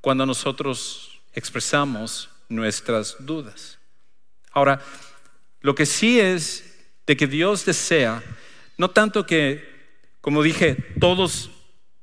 cuando 0.00 0.26
nosotros 0.26 1.20
expresamos 1.34 2.30
nuestras 2.48 3.16
dudas. 3.20 3.78
Ahora, 4.50 4.80
lo 5.60 5.74
que 5.74 5.86
sí 5.86 6.20
es 6.20 6.71
de 7.12 7.16
que 7.18 7.26
Dios 7.26 7.66
desea, 7.66 8.22
no 8.78 8.88
tanto 8.88 9.26
que, 9.26 9.92
como 10.22 10.42
dije, 10.42 10.76
todos 10.98 11.50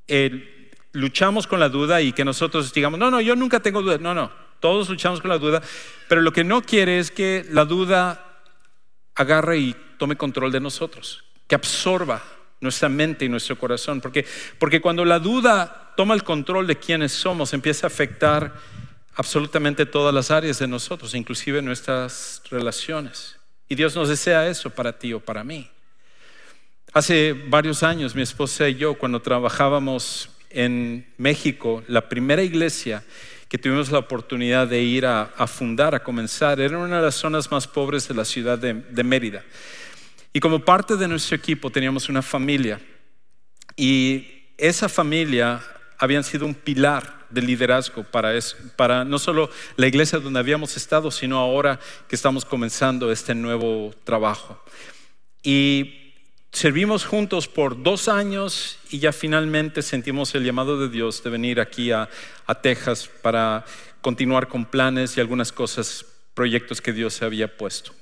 eh, 0.07 0.69
luchamos 0.91 1.47
con 1.47 1.59
la 1.59 1.67
duda 1.67 1.99
y 1.99 2.13
que 2.13 2.23
nosotros 2.23 2.71
digamos, 2.71 2.99
no, 2.99 3.09
no, 3.09 3.19
yo 3.19 3.35
nunca 3.35 3.59
tengo 3.59 3.81
dudas, 3.81 3.99
no, 3.99 4.13
no, 4.13 4.31
todos 4.59 4.87
luchamos 4.87 5.19
con 5.19 5.29
la 5.29 5.39
duda, 5.39 5.63
pero 6.07 6.21
lo 6.21 6.31
que 6.31 6.43
no 6.43 6.61
quiere 6.61 6.99
es 6.99 7.09
que 7.09 7.43
la 7.49 7.65
duda 7.65 8.43
agarre 9.15 9.57
y 9.57 9.75
tome 9.97 10.15
control 10.15 10.51
de 10.51 10.59
nosotros, 10.59 11.23
que 11.47 11.55
absorba 11.55 12.23
nuestra 12.61 12.87
mente 12.87 13.25
y 13.25 13.29
nuestro 13.29 13.57
corazón, 13.57 14.01
porque, 14.01 14.27
porque 14.59 14.79
cuando 14.79 15.05
la 15.05 15.17
duda 15.17 15.95
toma 15.97 16.13
el 16.13 16.23
control 16.23 16.67
de 16.67 16.75
quienes 16.75 17.13
somos, 17.13 17.51
empieza 17.53 17.87
a 17.87 17.89
afectar 17.89 18.53
absolutamente 19.15 19.87
todas 19.87 20.13
las 20.13 20.29
áreas 20.29 20.59
de 20.59 20.67
nosotros, 20.67 21.15
inclusive 21.15 21.63
nuestras 21.63 22.43
relaciones. 22.51 23.38
Y 23.69 23.75
Dios 23.75 23.95
nos 23.95 24.09
desea 24.09 24.49
eso 24.49 24.71
para 24.71 24.97
ti 24.97 25.13
o 25.13 25.19
para 25.19 25.43
mí. 25.43 25.69
Hace 26.91 27.33
varios 27.33 27.83
años 27.83 28.15
mi 28.15 28.23
esposa 28.23 28.67
y 28.67 28.75
yo, 28.75 28.95
cuando 28.95 29.21
trabajábamos 29.21 30.31
en 30.49 31.07
México, 31.17 31.83
la 31.87 32.09
primera 32.09 32.41
iglesia 32.41 33.03
que 33.47 33.59
tuvimos 33.59 33.91
la 33.91 33.99
oportunidad 33.99 34.67
de 34.67 34.81
ir 34.81 35.05
a, 35.05 35.25
fundar, 35.47 35.93
a 35.93 36.03
comenzar. 36.03 36.59
Era 36.59 36.77
una 36.77 36.97
de 36.97 37.03
las 37.03 37.15
zonas 37.15 37.51
más 37.51 37.67
pobres 37.67 38.07
de 38.07 38.13
la 38.13 38.25
ciudad 38.25 38.57
de, 38.57 39.03
Mérida. 39.03 39.43
Y 40.33 40.39
como 40.39 40.65
parte 40.65 40.95
de 40.95 41.07
nuestro 41.07 41.35
equipo 41.35 41.71
teníamos 41.71 42.09
una 42.09 42.21
familia. 42.21 42.79
Y 43.75 44.45
esa 44.57 44.89
familia 44.89 45.61
habían 45.99 46.23
sido 46.23 46.45
un 46.45 46.55
pilar 46.55 47.27
de 47.29 47.41
liderazgo 47.41 48.03
para, 48.03 48.31
para 48.75 49.05
no 49.05 49.19
solo 49.19 49.49
la 49.75 49.87
iglesia 49.87 50.19
donde 50.19 50.39
habíamos 50.39 50.75
estado, 50.75 51.11
sino 51.11 51.37
ahora 51.37 51.79
que 52.07 52.15
estamos 52.15 52.45
comenzando 52.45 53.11
este 53.11 53.35
nuevo 53.35 53.93
trabajo. 54.03 54.63
Y 55.43 55.99
Servimos 56.51 57.05
juntos 57.05 57.47
por 57.47 57.83
dos 57.83 58.09
años 58.09 58.79
y 58.89 58.97
ya 58.97 59.13
finalmente 59.13 59.83
sentimos 59.83 60.33
el 60.33 60.43
llamado 60.43 60.79
de 60.79 60.89
Dios 60.89 61.23
de 61.23 61.29
venir 61.29 61.59
aquí 61.59 61.91
a, 61.91 62.09
Texas 62.63 63.07
para 63.21 63.63
continuar 64.01 64.47
con 64.47 64.65
planes 64.65 65.15
y 65.15 65.21
algunas 65.21 65.51
cosas, 65.51 66.03
proyectos 66.33 66.81
que 66.81 66.91
Dios 66.91 67.13
se 67.13 67.23
había 67.23 67.55
puesto. 67.55 67.93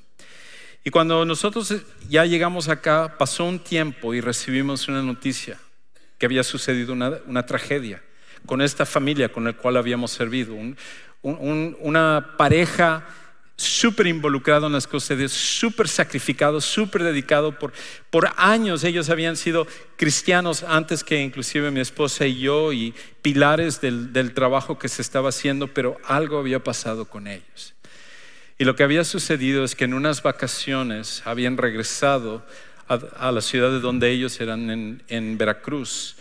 Y 0.85 0.91
cuando 0.91 1.25
nosotros 1.25 1.73
ya 2.07 2.23
llegamos 2.23 2.69
acá, 2.69 3.17
pasó 3.17 3.43
un 3.43 3.59
tiempo 3.59 4.13
y 4.13 4.21
recibimos 4.21 4.87
una 4.87 5.01
noticia 5.01 5.59
que 6.17 6.25
había 6.25 6.43
sucedido 6.43 6.93
una, 6.93 7.45
tragedia 7.45 8.01
con 8.45 8.61
esta 8.61 8.85
familia 8.85 9.29
con 9.29 9.43
la 9.43 9.53
cual 9.53 9.77
habíamos 9.77 10.11
servido, 10.11 10.55
una 11.21 12.35
pareja 12.37 13.05
súper 13.57 14.05
involucrado 14.05 14.67
en 14.67 14.73
las 14.73 14.85
cosas 14.85 15.17
de 15.17 15.27
súper 15.27 15.87
sacrificado, 15.87 16.61
súper 16.61 17.03
dedicado. 17.03 17.57
Por, 17.57 17.73
por 18.11 18.29
años 18.37 18.83
ellos 18.83 19.09
habían 19.09 19.35
sido 19.35 19.67
cristianos 19.97 20.63
antes 20.63 21.03
que 21.03 21.21
inclusive 21.21 21.71
mi 21.71 21.79
esposa 21.79 22.27
y 22.27 22.39
yo 22.39 22.71
y 22.71 22.93
pilares 23.23 23.81
del, 23.81 24.13
del 24.13 24.33
trabajo 24.33 24.77
que 24.77 24.87
se 24.87 25.01
estaba 25.01 25.29
haciendo, 25.29 25.67
pero 25.67 25.97
algo 26.05 26.37
había 26.37 26.63
pasado 26.63 27.05
con 27.05 27.27
ellos. 27.27 27.73
Y 28.59 28.65
lo 28.65 28.75
que 28.75 28.83
había 28.83 29.03
sucedido 29.03 29.63
es 29.63 29.75
que 29.75 29.85
en 29.85 29.95
unas 29.95 30.21
vacaciones 30.21 31.23
habían 31.25 31.57
regresado 31.57 32.45
a, 32.87 33.31
la 33.31 33.41
ciudad 33.41 33.69
de 33.69 33.79
donde 33.79 34.09
ellos 34.09 34.39
eran 34.39 34.69
en, 34.69 35.03
en 35.07 35.37
Veracruz. 35.37 36.15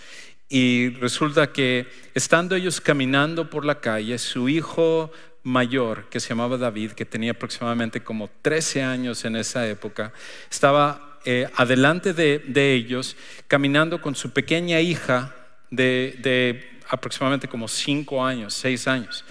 Y 0.48 0.90
resulta 0.90 1.52
que 1.52 1.86
estando 2.14 2.54
ellos 2.54 2.80
caminando 2.80 3.50
por 3.50 3.64
la 3.64 3.80
calle, 3.80 4.18
su 4.18 4.48
hijo 4.48 5.10
mayor 5.42 6.08
que 6.10 6.20
se 6.20 6.30
llamaba 6.30 6.56
David, 6.56 6.92
que 6.92 7.04
tenía 7.04 7.30
aproximadamente 7.30 8.02
como 8.02 8.28
13 8.42 8.82
años 8.82 9.24
en 9.24 9.36
esa 9.36 9.66
época, 9.66 10.12
estaba 10.50 11.18
eh, 11.24 11.48
adelante 11.56 12.12
de, 12.12 12.74
ellos 12.74 13.16
caminando 13.48 14.00
con 14.00 14.14
su 14.14 14.30
pequeña 14.30 14.80
hija 14.80 15.34
de, 15.70 16.68
aproximadamente 16.88 17.48
como 17.48 17.66
5 17.66 18.24
años, 18.24 18.54
6 18.54 18.88
años. 18.88 19.24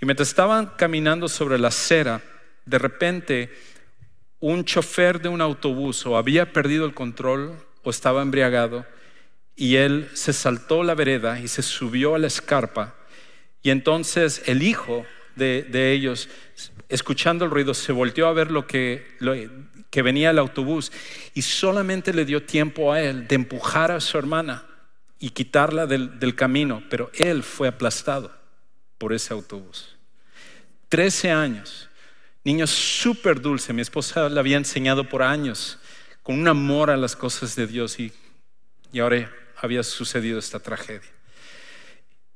Y 0.00 0.06
mientras 0.06 0.28
estaban 0.28 0.72
caminando 0.76 1.28
sobre 1.28 1.58
la 1.58 1.68
acera, 1.68 2.20
de 2.64 2.78
repente 2.78 3.52
un 4.42 4.64
chofer 4.64 5.22
de 5.22 5.28
un 5.28 5.40
autobús 5.40 6.04
o 6.04 6.16
había 6.16 6.52
perdido 6.52 6.84
el 6.84 6.94
control 6.94 7.54
o 7.84 7.90
estaba 7.90 8.22
embriagado 8.22 8.84
y 9.54 9.76
él 9.76 10.10
se 10.14 10.32
saltó 10.32 10.82
la 10.82 10.96
vereda 10.96 11.38
y 11.38 11.46
se 11.46 11.62
subió 11.62 12.16
a 12.16 12.18
la 12.18 12.26
escarpa 12.26 12.96
y 13.62 13.70
entonces 13.70 14.42
el 14.46 14.62
hijo 14.62 15.06
de, 15.36 15.62
de 15.62 15.92
ellos, 15.92 16.28
escuchando 16.88 17.44
el 17.44 17.52
ruido, 17.52 17.72
se 17.72 17.92
volteó 17.92 18.26
a 18.26 18.32
ver 18.32 18.50
lo 18.50 18.66
que, 18.66 19.06
lo, 19.20 19.34
que 19.90 20.02
venía 20.02 20.30
el 20.30 20.38
autobús 20.40 20.90
y 21.34 21.42
solamente 21.42 22.12
le 22.12 22.24
dio 22.24 22.42
tiempo 22.42 22.92
a 22.92 23.00
él 23.00 23.28
de 23.28 23.36
empujar 23.36 23.92
a 23.92 24.00
su 24.00 24.18
hermana 24.18 24.66
y 25.20 25.30
quitarla 25.30 25.86
del, 25.86 26.18
del 26.18 26.34
camino, 26.34 26.82
pero 26.90 27.12
él 27.14 27.44
fue 27.44 27.68
aplastado 27.68 28.32
por 28.98 29.12
ese 29.12 29.32
autobús. 29.32 29.96
Trece 30.88 31.30
años, 31.30 31.88
niño 32.44 32.66
súper 32.66 33.40
dulce, 33.40 33.72
mi 33.72 33.82
esposa 33.82 34.28
le 34.28 34.40
había 34.40 34.56
enseñado 34.56 35.08
por 35.08 35.22
años, 35.22 35.78
con 36.22 36.38
un 36.38 36.48
amor 36.48 36.90
a 36.90 36.96
las 36.96 37.16
cosas 37.16 37.56
de 37.56 37.66
Dios 37.66 37.98
y, 37.98 38.12
y 38.92 39.00
ahora 39.00 39.30
había 39.56 39.82
sucedido 39.82 40.38
esta 40.38 40.60
tragedia. 40.60 41.10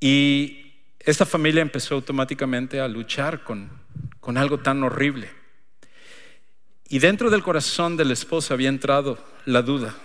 Y 0.01 0.75
esta 1.01 1.25
familia 1.25 1.63
empezó 1.63 1.95
automáticamente 1.95 2.81
a 2.81 2.89
luchar 2.89 3.43
con, 3.45 3.71
con 4.21 4.37
algo 4.37 4.59
tan 4.59 4.83
horrible. 4.83 5.31
Y 6.89 6.99
dentro 6.99 7.31
del 7.31 7.43
corazón 7.43 7.97
del 7.97 8.11
esposo 8.11 8.55
había 8.55 8.69
entrado 8.69 9.19
la 9.45 9.63
duda. 9.63 9.97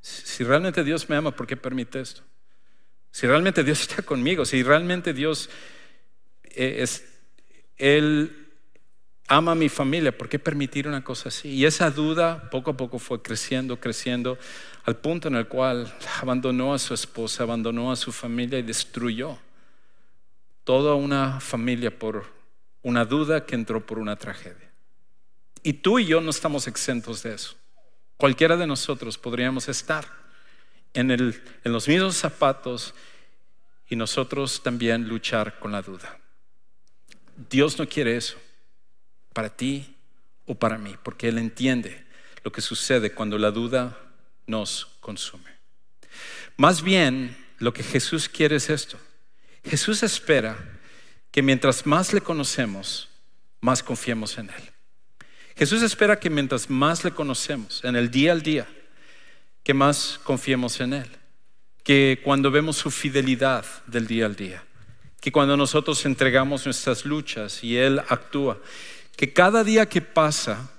Si 0.00 0.44
realmente 0.44 0.84
Dios 0.84 1.08
me 1.08 1.16
ama, 1.16 1.34
¿por 1.34 1.46
qué 1.46 1.56
permite 1.56 2.00
esto? 2.00 2.22
Si 3.10 3.26
realmente 3.26 3.64
Dios 3.64 3.80
está 3.88 4.02
conmigo, 4.02 4.44
si 4.44 4.62
realmente 4.62 5.12
Dios 5.12 5.50
eh, 6.44 6.76
es, 6.80 7.04
Él 7.76 8.39
ama 9.30 9.52
a 9.52 9.54
mi 9.54 9.68
familia, 9.68 10.16
¿por 10.16 10.28
qué 10.28 10.40
permitir 10.40 10.88
una 10.88 11.04
cosa 11.04 11.28
así? 11.28 11.50
Y 11.50 11.64
esa 11.64 11.88
duda 11.88 12.50
poco 12.50 12.72
a 12.72 12.76
poco 12.76 12.98
fue 12.98 13.22
creciendo, 13.22 13.78
creciendo, 13.78 14.36
al 14.84 14.96
punto 14.96 15.28
en 15.28 15.36
el 15.36 15.46
cual 15.46 15.94
abandonó 16.20 16.74
a 16.74 16.80
su 16.80 16.94
esposa, 16.94 17.44
abandonó 17.44 17.92
a 17.92 17.96
su 17.96 18.10
familia 18.10 18.58
y 18.58 18.62
destruyó 18.62 19.38
toda 20.64 20.96
una 20.96 21.38
familia 21.38 21.96
por 21.96 22.26
una 22.82 23.04
duda 23.04 23.46
que 23.46 23.54
entró 23.54 23.86
por 23.86 24.00
una 24.00 24.16
tragedia. 24.16 24.68
Y 25.62 25.74
tú 25.74 26.00
y 26.00 26.06
yo 26.06 26.20
no 26.20 26.30
estamos 26.30 26.66
exentos 26.66 27.22
de 27.22 27.34
eso. 27.34 27.54
Cualquiera 28.16 28.56
de 28.56 28.66
nosotros 28.66 29.16
podríamos 29.16 29.68
estar 29.68 30.08
en, 30.92 31.12
en 31.12 31.72
los 31.72 31.86
mismos 31.86 32.16
zapatos 32.16 32.94
y 33.88 33.94
nosotros 33.94 34.60
también 34.60 35.06
luchar 35.06 35.60
con 35.60 35.70
la 35.70 35.82
duda. 35.82 36.18
Dios 37.48 37.78
no 37.78 37.88
quiere 37.88 38.16
eso 38.16 38.36
para 39.40 39.56
ti 39.56 39.96
o 40.44 40.54
para 40.54 40.76
mí, 40.76 40.94
porque 41.02 41.28
Él 41.28 41.38
entiende 41.38 42.04
lo 42.44 42.52
que 42.52 42.60
sucede 42.60 43.12
cuando 43.12 43.38
la 43.38 43.50
duda 43.50 43.98
nos 44.46 44.98
consume. 45.00 45.50
Más 46.58 46.82
bien, 46.82 47.34
lo 47.56 47.72
que 47.72 47.82
Jesús 47.82 48.28
quiere 48.28 48.56
es 48.56 48.68
esto. 48.68 48.98
Jesús 49.64 50.02
espera 50.02 50.58
que 51.30 51.40
mientras 51.40 51.86
más 51.86 52.12
le 52.12 52.20
conocemos, 52.20 53.08
más 53.62 53.82
confiemos 53.82 54.36
en 54.36 54.50
Él. 54.50 54.62
Jesús 55.56 55.80
espera 55.80 56.20
que 56.20 56.28
mientras 56.28 56.68
más 56.68 57.02
le 57.02 57.12
conocemos, 57.12 57.82
en 57.82 57.96
el 57.96 58.10
día 58.10 58.32
al 58.32 58.42
día, 58.42 58.68
que 59.62 59.72
más 59.72 60.20
confiemos 60.22 60.78
en 60.80 60.92
Él. 60.92 61.08
Que 61.82 62.20
cuando 62.22 62.50
vemos 62.50 62.76
su 62.76 62.90
fidelidad 62.90 63.64
del 63.86 64.06
día 64.06 64.26
al 64.26 64.36
día, 64.36 64.62
que 65.18 65.32
cuando 65.32 65.56
nosotros 65.56 66.04
entregamos 66.04 66.66
nuestras 66.66 67.06
luchas 67.06 67.64
y 67.64 67.78
Él 67.78 68.00
actúa, 68.08 68.58
que 69.20 69.34
cada 69.34 69.64
día 69.64 69.86
que 69.86 70.00
pasa, 70.00 70.70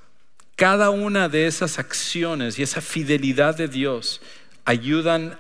cada 0.55 0.89
una 0.89 1.29
de 1.29 1.45
esas 1.45 1.77
acciones 1.77 2.57
y 2.57 2.63
esa 2.63 2.81
fidelidad 2.81 3.55
de 3.55 3.67
Dios 3.67 4.19
ayudan 4.65 5.39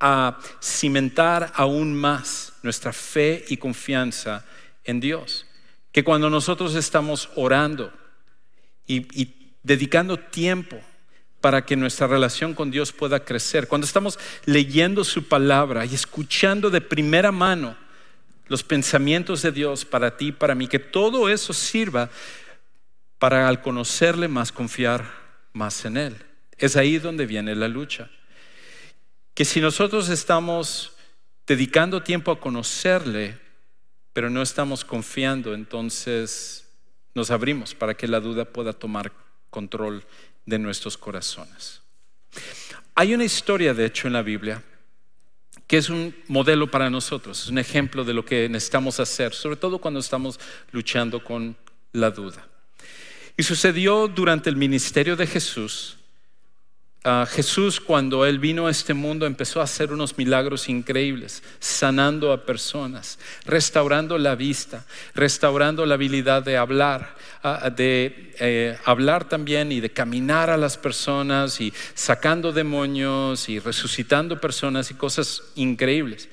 a 0.00 0.36
cimentar 0.60 1.52
aún 1.54 1.94
más 1.94 2.54
nuestra 2.64 2.92
fe 2.92 3.44
y 3.46 3.58
confianza 3.58 4.44
en 4.82 4.98
Dios. 4.98 5.46
Que 5.92 6.02
cuando 6.02 6.28
nosotros 6.28 6.74
estamos 6.74 7.28
orando, 7.36 7.92
y, 8.88 9.52
dedicando 9.62 10.16
tiempo 10.16 10.80
para 11.40 11.64
que 11.64 11.76
nuestra 11.76 12.08
relación 12.08 12.54
con 12.54 12.72
Dios 12.72 12.90
pueda 12.90 13.24
crecer. 13.24 13.68
Cuando 13.68 13.86
estamos 13.86 14.18
leyendo 14.46 15.04
su 15.04 15.28
palabra 15.28 15.86
y 15.86 15.94
escuchando 15.94 16.70
de 16.70 16.80
primera 16.80 17.30
mano 17.30 17.76
los 18.48 18.62
pensamientos 18.62 19.42
de 19.42 19.52
Dios 19.52 19.84
para 19.84 20.16
ti, 20.16 20.32
para 20.32 20.54
mí, 20.54 20.68
que 20.68 20.78
todo 20.78 21.28
eso 21.28 21.52
sirva 21.52 22.10
para 23.18 23.48
al 23.48 23.62
conocerle 23.62 24.28
más 24.28 24.52
confiar 24.52 25.04
más 25.52 25.84
en 25.84 25.96
Él. 25.96 26.16
Es 26.58 26.76
ahí 26.76 26.98
donde 26.98 27.26
viene 27.26 27.54
la 27.54 27.68
lucha. 27.68 28.10
Que 29.34 29.44
si 29.44 29.60
nosotros 29.60 30.08
estamos 30.08 30.92
dedicando 31.46 32.02
tiempo 32.02 32.30
a 32.30 32.40
conocerle, 32.40 33.38
pero 34.12 34.30
no 34.30 34.42
estamos 34.42 34.84
confiando, 34.84 35.54
entonces 35.54 36.68
nos 37.14 37.30
abrimos 37.30 37.74
para 37.74 37.94
que 37.94 38.08
la 38.08 38.20
duda 38.20 38.44
pueda 38.44 38.72
tomar 38.72 39.12
control 39.50 40.04
de 40.44 40.58
nuestros 40.58 40.96
corazones. 40.96 41.82
Hay 42.94 43.14
una 43.14 43.24
historia, 43.24 43.74
de 43.74 43.86
hecho, 43.86 44.06
en 44.06 44.14
la 44.14 44.22
Biblia 44.22 44.62
que 45.66 45.78
es 45.78 45.88
un 45.88 46.14
modelo 46.28 46.70
para 46.70 46.90
nosotros, 46.90 47.42
es 47.42 47.48
un 47.48 47.58
ejemplo 47.58 48.04
de 48.04 48.14
lo 48.14 48.24
que 48.24 48.48
necesitamos 48.48 49.00
hacer, 49.00 49.34
sobre 49.34 49.56
todo 49.56 49.78
cuando 49.78 50.00
estamos 50.00 50.38
luchando 50.70 51.22
con 51.22 51.56
la 51.92 52.10
duda. 52.10 52.46
Y 53.36 53.42
sucedió 53.42 54.08
durante 54.08 54.48
el 54.48 54.56
ministerio 54.56 55.16
de 55.16 55.26
Jesús 55.26 55.95
Jesús 57.28 57.80
cuando 57.80 58.26
Él 58.26 58.40
vino 58.40 58.66
a 58.66 58.70
este 58.70 58.92
mundo 58.92 59.26
empezó 59.26 59.60
a 59.60 59.64
hacer 59.64 59.92
unos 59.92 60.18
milagros 60.18 60.68
increíbles, 60.68 61.40
sanando 61.60 62.32
a 62.32 62.44
personas, 62.44 63.20
restaurando 63.44 64.18
la 64.18 64.34
vista, 64.34 64.84
restaurando 65.14 65.86
la 65.86 65.94
habilidad 65.94 66.42
de 66.42 66.56
hablar, 66.56 67.14
de 67.76 68.34
eh, 68.40 68.76
hablar 68.84 69.28
también 69.28 69.70
y 69.70 69.78
de 69.78 69.90
caminar 69.90 70.50
a 70.50 70.56
las 70.56 70.76
personas 70.76 71.60
y 71.60 71.72
sacando 71.94 72.52
demonios 72.52 73.48
y 73.48 73.60
resucitando 73.60 74.40
personas 74.40 74.90
y 74.90 74.94
cosas 74.94 75.42
increíbles. 75.54 76.28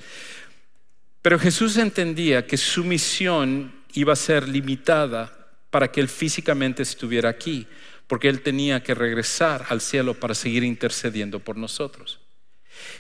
Pero 1.22 1.38
Jesús 1.38 1.78
entendía 1.78 2.48
que 2.48 2.58
su 2.58 2.84
misión 2.84 3.72
iba 3.94 4.14
a 4.14 4.16
ser 4.16 4.50
limitada 4.50 5.32
para 5.70 5.92
que 5.92 6.02
Él 6.02 6.10
físicamente 6.10 6.82
estuviera 6.82 7.30
aquí 7.30 7.68
porque 8.08 8.30
Él 8.30 8.42
tenía 8.42 8.84
que 8.84 8.96
regresar 8.96 9.66
al 9.70 9.82
cielo 9.82 10.14
para 10.14 10.36
seguir 10.36 10.64
intercediendo 10.64 11.40
por 11.40 11.58
nosotros. 11.58 12.20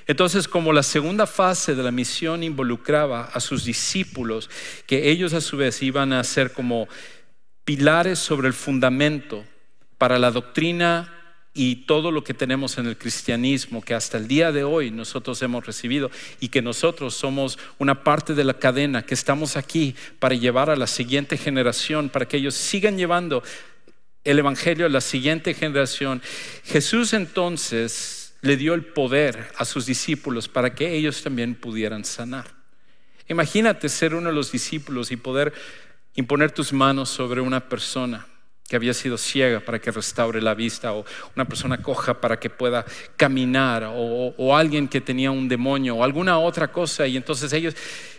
Entonces, 0.07 0.47
como 0.47 0.73
la 0.73 0.83
segunda 0.83 1.27
fase 1.27 1.75
de 1.75 1.83
la 1.83 1.91
misión 1.91 2.43
involucraba 2.43 3.25
a 3.25 3.39
sus 3.39 3.65
discípulos, 3.65 4.49
que 4.85 5.09
ellos 5.09 5.33
a 5.33 5.41
su 5.41 5.57
vez 5.57 5.81
iban 5.81 6.13
a 6.13 6.23
ser 6.23 6.53
como 6.53 6.87
pilares 7.63 8.19
sobre 8.19 8.47
el 8.47 8.53
fundamento 8.53 9.43
para 9.97 10.19
la 10.19 10.31
doctrina 10.31 11.19
y 11.53 11.85
todo 11.85 12.11
lo 12.11 12.23
que 12.23 12.33
tenemos 12.33 12.77
en 12.77 12.87
el 12.87 12.97
cristianismo 12.97 13.81
que 13.81 13.93
hasta 13.93 14.17
el 14.17 14.27
día 14.27 14.51
de 14.51 14.63
hoy 14.63 14.89
nosotros 14.89 15.41
hemos 15.43 15.65
recibido 15.65 16.09
y 16.39 16.49
que 16.49 16.63
nosotros 16.63 17.13
somos 17.13 17.59
una 17.77 18.03
parte 18.03 18.33
de 18.33 18.43
la 18.43 18.55
cadena, 18.55 19.05
que 19.05 19.13
estamos 19.13 19.55
aquí 19.55 19.95
para 20.19 20.35
llevar 20.35 20.71
a 20.71 20.75
la 20.75 20.87
siguiente 20.87 21.37
generación, 21.37 22.09
para 22.09 22.27
que 22.27 22.37
ellos 22.37 22.55
sigan 22.55 22.97
llevando 22.97 23.43
el 24.23 24.39
Evangelio 24.39 24.85
a 24.85 24.89
la 24.89 25.01
siguiente 25.01 25.53
generación, 25.53 26.21
Jesús 26.63 27.13
entonces 27.13 28.35
le 28.41 28.57
dio 28.57 28.73
el 28.73 28.85
poder 28.85 29.51
a 29.57 29.65
sus 29.65 29.85
discípulos 29.85 30.47
para 30.47 30.75
que 30.75 30.93
ellos 30.93 31.23
también 31.23 31.55
pudieran 31.55 32.05
sanar. 32.05 32.53
Imagínate 33.29 33.87
ser 33.89 34.15
uno 34.15 34.29
de 34.29 34.35
los 34.35 34.51
discípulos 34.51 35.11
y 35.11 35.17
poder 35.17 35.53
imponer 36.15 36.51
tus 36.51 36.73
manos 36.73 37.09
sobre 37.09 37.41
una 37.41 37.69
persona 37.69 38.27
que 38.67 38.77
había 38.77 38.93
sido 38.93 39.17
ciega 39.17 39.59
para 39.59 39.79
que 39.79 39.91
restaure 39.91 40.41
la 40.41 40.53
vista, 40.53 40.93
o 40.93 41.05
una 41.35 41.45
persona 41.45 41.81
coja 41.81 42.19
para 42.19 42.39
que 42.39 42.49
pueda 42.49 42.85
caminar, 43.17 43.91
o, 43.93 44.55
alguien 44.55 44.87
que 44.87 45.01
tenía 45.01 45.31
un 45.31 45.47
demonio, 45.47 45.97
o 45.97 46.03
alguna 46.03 46.39
otra 46.39 46.71
cosa. 46.71 47.05
Y 47.05 47.17
entonces 47.17 47.51
ellos, 47.53 47.75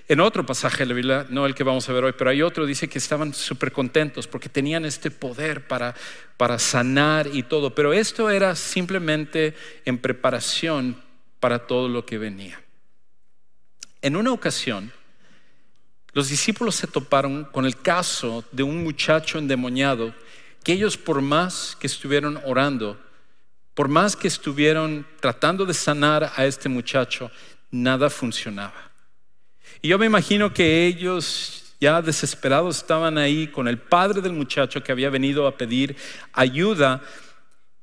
en 0.07 0.21
otro 0.21 0.45
pasaje 0.45 0.79
de 0.79 0.87
la 0.87 0.95
Biblia, 0.95 1.27
no 1.31 1.47
el 1.47 1.55
que 1.55 1.65
vamos 1.65 1.89
a 1.89 1.93
ver 1.93 2.05
hoy, 2.05 2.13
pero 2.17 2.31
hay 2.31 2.43
otro, 2.43 2.67
dice 2.67 2.89
que 2.89 2.99
estaban 2.99 3.33
súper 3.33 3.73
contentos 3.73 4.27
porque 4.27 4.49
tenían 4.49 4.85
este 4.85 5.11
poder 5.11 5.67
para, 5.67 5.95
para 6.37 6.59
sanar 6.59 7.29
y 7.33 7.43
todo. 7.45 7.75
Pero 7.75 7.93
esto 7.93 8.29
era 8.29 8.55
simplemente 8.55 9.55
en 9.85 9.99
preparación 9.99 11.03
para 11.41 11.67
todo 11.67 11.89
lo 11.89 12.05
que 12.05 12.19
venía. 12.19 12.61
En 14.03 14.17
una 14.17 14.33
ocasión, 14.33 14.93
los 16.13 16.29
discípulos 16.29 16.77
se 16.77 16.87
toparon 16.87 17.45
con 17.45 17.67
el 17.67 17.77
caso 17.77 18.45
de 18.53 18.63
un 18.63 18.85
muchacho 18.85 19.39
endemoniado 19.39 20.15
que 20.65 20.73
ellos 20.73 20.97
por 20.97 21.21
más 21.21 21.77
que 21.79 21.87
estuvieron 21.87 22.41
orando, 22.45 22.99
por 23.75 23.89
más 23.89 24.17
que 24.17 24.29
estuvieron 24.29 25.07
tratando 25.21 25.67
de 25.67 25.75
sanar 25.75 26.33
a 26.35 26.47
este 26.47 26.69
muchacho, 26.69 27.31
nada 27.71 28.09
funcionaba. 28.11 28.91
Y 29.83 29.89
yo 29.89 29.99
me 29.99 30.07
imagino 30.07 30.53
que 30.53 30.87
ellos 30.87 31.75
ya 31.81 32.01
desesperados 32.01 32.79
estaban 32.79 33.19
ahí 33.19 33.49
con 33.49 33.69
el 33.69 33.79
padre 33.79 34.23
del 34.23 34.33
muchacho 34.33 34.83
que 34.83 34.91
había 34.91 35.11
venido 35.11 35.47
a 35.47 35.57
pedir 35.57 35.95
ayuda 36.33 37.03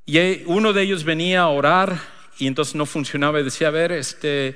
y 0.06 0.44
uno 0.46 0.74
de 0.74 0.82
ellos 0.82 1.04
venía 1.04 1.41
a 1.41 1.50
orar 1.50 2.02
y 2.39 2.48
entonces 2.48 2.74
no 2.74 2.88
funcionaba 2.88 3.39
y 3.39 3.44
decía, 3.44 3.67
a 3.67 3.72
ver, 3.72 3.91
este, 3.91 4.56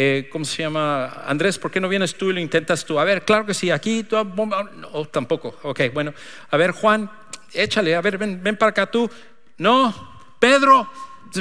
eh, 0.00 0.28
¿cómo 0.30 0.44
se 0.44 0.62
llama? 0.62 1.24
Andrés, 1.26 1.58
¿por 1.58 1.72
qué 1.72 1.80
no 1.80 1.88
vienes 1.88 2.14
tú 2.14 2.30
y 2.30 2.32
lo 2.32 2.38
intentas 2.38 2.84
tú? 2.84 3.00
A 3.00 3.04
ver, 3.04 3.24
claro 3.24 3.44
que 3.44 3.52
sí, 3.52 3.68
aquí 3.72 4.04
tú, 4.04 4.16
no, 4.16 5.04
tampoco. 5.06 5.58
Ok, 5.64 5.80
bueno, 5.92 6.14
a 6.50 6.56
ver, 6.56 6.70
Juan, 6.70 7.10
échale, 7.52 7.96
a 7.96 8.00
ver, 8.00 8.16
ven, 8.16 8.40
ven 8.40 8.56
para 8.56 8.70
acá 8.70 8.88
tú. 8.88 9.10
No, 9.56 9.92
Pedro, 10.38 10.88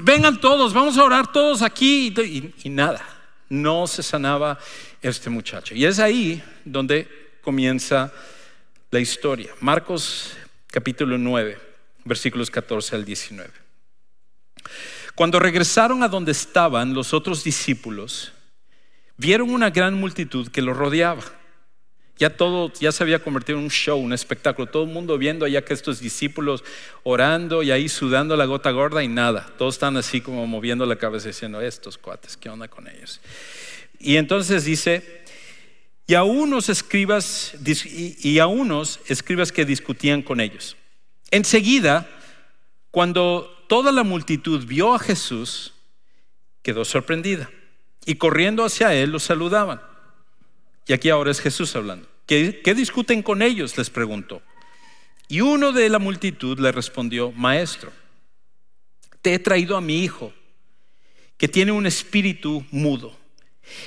vengan 0.01 0.41
todos, 0.41 0.73
vamos 0.73 0.97
a 0.97 1.03
orar 1.03 1.31
todos 1.31 1.61
aquí. 1.61 2.11
y 2.63 2.69
nada, 2.69 2.99
no 3.47 3.85
se 3.85 4.01
sanaba 4.01 4.57
este 5.03 5.29
muchacho. 5.29 5.75
Y 5.75 5.85
es 5.85 5.99
ahí 5.99 6.43
donde 6.65 7.37
comienza 7.43 8.11
la 8.89 8.99
historia. 8.99 9.53
Marcos 9.59 10.35
capítulo 10.71 11.15
9, 11.19 11.59
versículos 12.05 12.49
14 12.49 12.95
al 12.95 13.05
19. 13.05 13.51
Cuando 15.13 15.39
regresaron 15.39 16.01
a 16.01 16.07
donde 16.07 16.31
estaban 16.31 16.95
los 16.95 17.13
otros 17.13 17.43
discípulos, 17.43 18.33
vieron 19.17 19.49
una 19.49 19.71
gran 19.71 19.95
multitud 19.95 20.47
que 20.49 20.61
los 20.61 20.77
rodeaba. 20.77 21.23
Ya 22.19 22.31
todo, 22.31 22.71
ya 22.79 22.91
se 22.91 23.03
había 23.03 23.19
convertido 23.19 23.59
en 23.59 23.65
un 23.65 23.69
show, 23.69 23.99
un 23.99 24.11
espectáculo. 24.11 24.67
Todo 24.67 24.83
el 24.83 24.89
mundo 24.89 25.19
viendo 25.19 25.45
allá 25.45 25.63
que 25.63 25.73
estos 25.73 25.99
discípulos 25.99 26.63
orando 27.03 27.61
y 27.61 27.69
ahí 27.69 27.89
sudando 27.89 28.35
la 28.35 28.45
gota 28.45 28.71
gorda 28.71 29.03
y 29.03 29.07
nada. 29.07 29.53
Todos 29.57 29.75
están 29.75 29.97
así 29.97 30.21
como 30.21 30.47
moviendo 30.47 30.85
la 30.87 30.95
cabeza 30.95 31.27
diciendo, 31.27 31.61
estos 31.61 31.97
cuates, 31.97 32.35
¿qué 32.35 32.49
onda 32.49 32.67
con 32.67 32.87
ellos? 32.87 33.19
Y 33.99 34.15
entonces 34.15 34.65
dice, 34.65 35.23
y 36.07 36.15
a 36.15 36.23
unos 36.23 36.69
escribas, 36.69 37.53
y 37.93 38.39
a 38.39 38.47
unos 38.47 38.99
escribas 39.07 39.51
que 39.51 39.65
discutían 39.65 40.23
con 40.23 40.39
ellos. 40.39 40.75
Enseguida, 41.29 42.09
cuando 42.89 43.63
toda 43.67 43.91
la 43.91 44.01
multitud 44.01 44.65
vio 44.65 44.95
a 44.95 44.99
Jesús, 44.99 45.73
quedó 46.63 46.83
sorprendida 46.83 47.47
y 48.07 48.15
corriendo 48.15 48.63
hacia 48.63 48.93
él 48.93 49.11
lo 49.11 49.19
saludaban. 49.19 49.81
Y 50.87 50.93
aquí 50.93 51.09
ahora 51.09 51.29
es 51.29 51.41
Jesús 51.41 51.75
hablando. 51.75 52.07
¿Qué, 52.25 52.61
¿Qué, 52.63 52.73
discuten 52.73 53.21
con 53.21 53.41
ellos? 53.41 53.77
les 53.77 53.89
preguntó. 53.89 54.41
Y 55.27 55.41
uno 55.41 55.73
de 55.73 55.89
la 55.89 55.99
multitud 55.99 56.57
le 56.57 56.71
respondió, 56.71 57.33
Maestro, 57.33 57.91
te 59.21 59.33
he 59.33 59.39
traído 59.39 59.75
a 59.75 59.81
mi 59.81 60.05
hijo, 60.05 60.33
que 61.35 61.49
tiene 61.49 61.73
un 61.73 61.85
espíritu 61.85 62.65
mudo, 62.71 63.13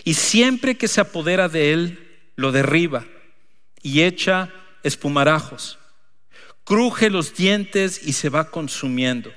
y 0.04 0.12
siempre 0.12 0.76
que 0.76 0.86
se 0.86 1.00
apodera 1.00 1.48
de 1.48 1.72
él, 1.72 2.06
lo 2.36 2.52
derriba 2.52 3.06
y 3.82 4.02
echa 4.02 4.52
espumarajos. 4.82 5.78
Cruje 6.64 7.08
los 7.08 7.34
dientes 7.34 8.06
y 8.06 8.12
se 8.12 8.28
va 8.28 8.50
consumiendo. 8.50 9.32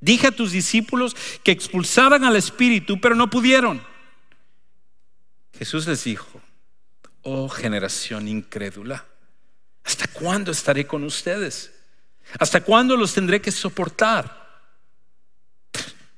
Dije 0.00 0.26
a 0.26 0.32
tus 0.32 0.50
discípulos 0.50 1.14
que 1.44 1.52
expulsaran 1.52 2.24
al 2.24 2.34
espíritu, 2.34 3.00
pero 3.00 3.14
no 3.14 3.30
pudieron. 3.30 3.93
Jesús 5.58 5.86
les 5.86 6.04
dijo, 6.04 6.40
oh 7.22 7.48
generación 7.48 8.28
incrédula, 8.28 9.04
¿hasta 9.84 10.06
cuándo 10.08 10.52
estaré 10.52 10.86
con 10.86 11.04
ustedes? 11.04 11.72
¿Hasta 12.38 12.62
cuándo 12.62 12.96
los 12.96 13.14
tendré 13.14 13.40
que 13.40 13.52
soportar? 13.52 14.44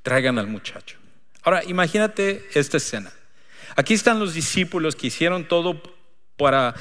Traigan 0.03 0.38
al 0.38 0.46
muchacho. 0.46 0.96
Ahora, 1.42 1.64
imagínate 1.64 2.49
esta 2.55 2.77
escena. 2.77 3.12
Aquí 3.77 3.94
están 3.94 4.18
los 4.18 4.35
discípulos 4.35 4.96
que 4.96 5.09
hicieron 5.09 5.46
todo 5.46 5.81
para 6.37 6.75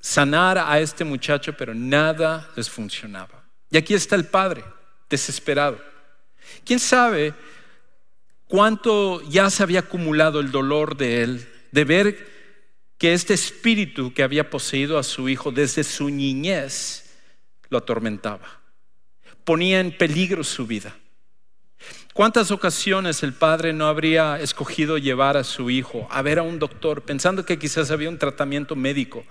sanar 0.00 0.58
a 0.58 0.78
este 0.80 1.04
muchacho, 1.04 1.54
pero 1.56 1.74
nada 1.74 2.48
les 2.56 2.70
funcionaba. 2.70 3.42
Y 3.70 3.76
aquí 3.76 3.94
está 3.94 4.16
el 4.16 4.26
padre, 4.26 4.64
desesperado. 5.10 5.80
¿Quién 6.64 6.78
sabe 6.78 7.34
cuánto 8.46 9.22
ya 9.28 9.50
se 9.50 9.62
había 9.62 9.80
acumulado 9.80 10.40
el 10.40 10.50
dolor 10.50 10.96
de 10.96 11.22
él, 11.22 11.48
de 11.72 11.84
ver 11.84 12.38
que 12.98 13.12
este 13.12 13.34
espíritu 13.34 14.12
que 14.12 14.22
había 14.22 14.50
poseído 14.50 14.98
a 14.98 15.02
su 15.02 15.28
hijo 15.28 15.52
desde 15.52 15.84
su 15.84 16.10
niñez 16.10 17.04
lo 17.70 17.78
atormentaba, 17.78 18.60
ponía 19.44 19.80
en 19.80 19.96
peligro 19.96 20.42
su 20.42 20.66
vida. 20.66 20.96
¿Cuántas 22.12 22.50
ocasiones 22.50 23.22
el 23.22 23.32
padre 23.32 23.72
no 23.72 23.86
habría 23.86 24.40
escogido 24.40 24.98
llevar 24.98 25.36
a 25.36 25.44
su 25.44 25.70
hijo 25.70 26.08
a 26.10 26.20
ver 26.22 26.40
a 26.40 26.42
un 26.42 26.58
doctor 26.58 27.02
pensando 27.02 27.46
que 27.46 27.60
quizás 27.60 27.92
había 27.92 28.08
un 28.08 28.18
tratamiento 28.18 28.74
médico 28.74 29.24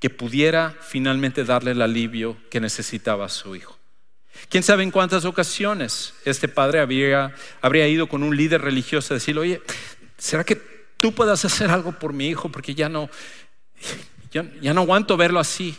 que 0.00 0.10
pudiera 0.10 0.76
finalmente 0.80 1.44
darle 1.44 1.70
el 1.70 1.82
alivio 1.82 2.36
que 2.50 2.58
necesitaba 2.58 3.26
a 3.26 3.28
su 3.28 3.54
hijo? 3.54 3.78
¿Quién 4.48 4.64
sabe 4.64 4.82
en 4.82 4.90
cuántas 4.90 5.24
ocasiones 5.24 6.14
este 6.24 6.48
padre 6.48 6.80
habría, 6.80 7.32
habría 7.60 7.86
ido 7.86 8.08
con 8.08 8.24
un 8.24 8.36
líder 8.36 8.62
religioso 8.62 9.14
a 9.14 9.18
decirle, 9.18 9.40
oye, 9.40 9.62
¿será 10.18 10.42
que 10.42 10.71
tú 11.02 11.12
puedas 11.12 11.44
hacer 11.44 11.70
algo 11.70 11.92
por 11.92 12.14
mi 12.14 12.28
hijo? 12.28 12.48
Porque 12.48 12.74
ya 12.74 12.88
no, 12.88 13.10
ya, 14.30 14.72
no 14.72 14.80
aguanto 14.80 15.18
verlo 15.18 15.38
así. 15.38 15.76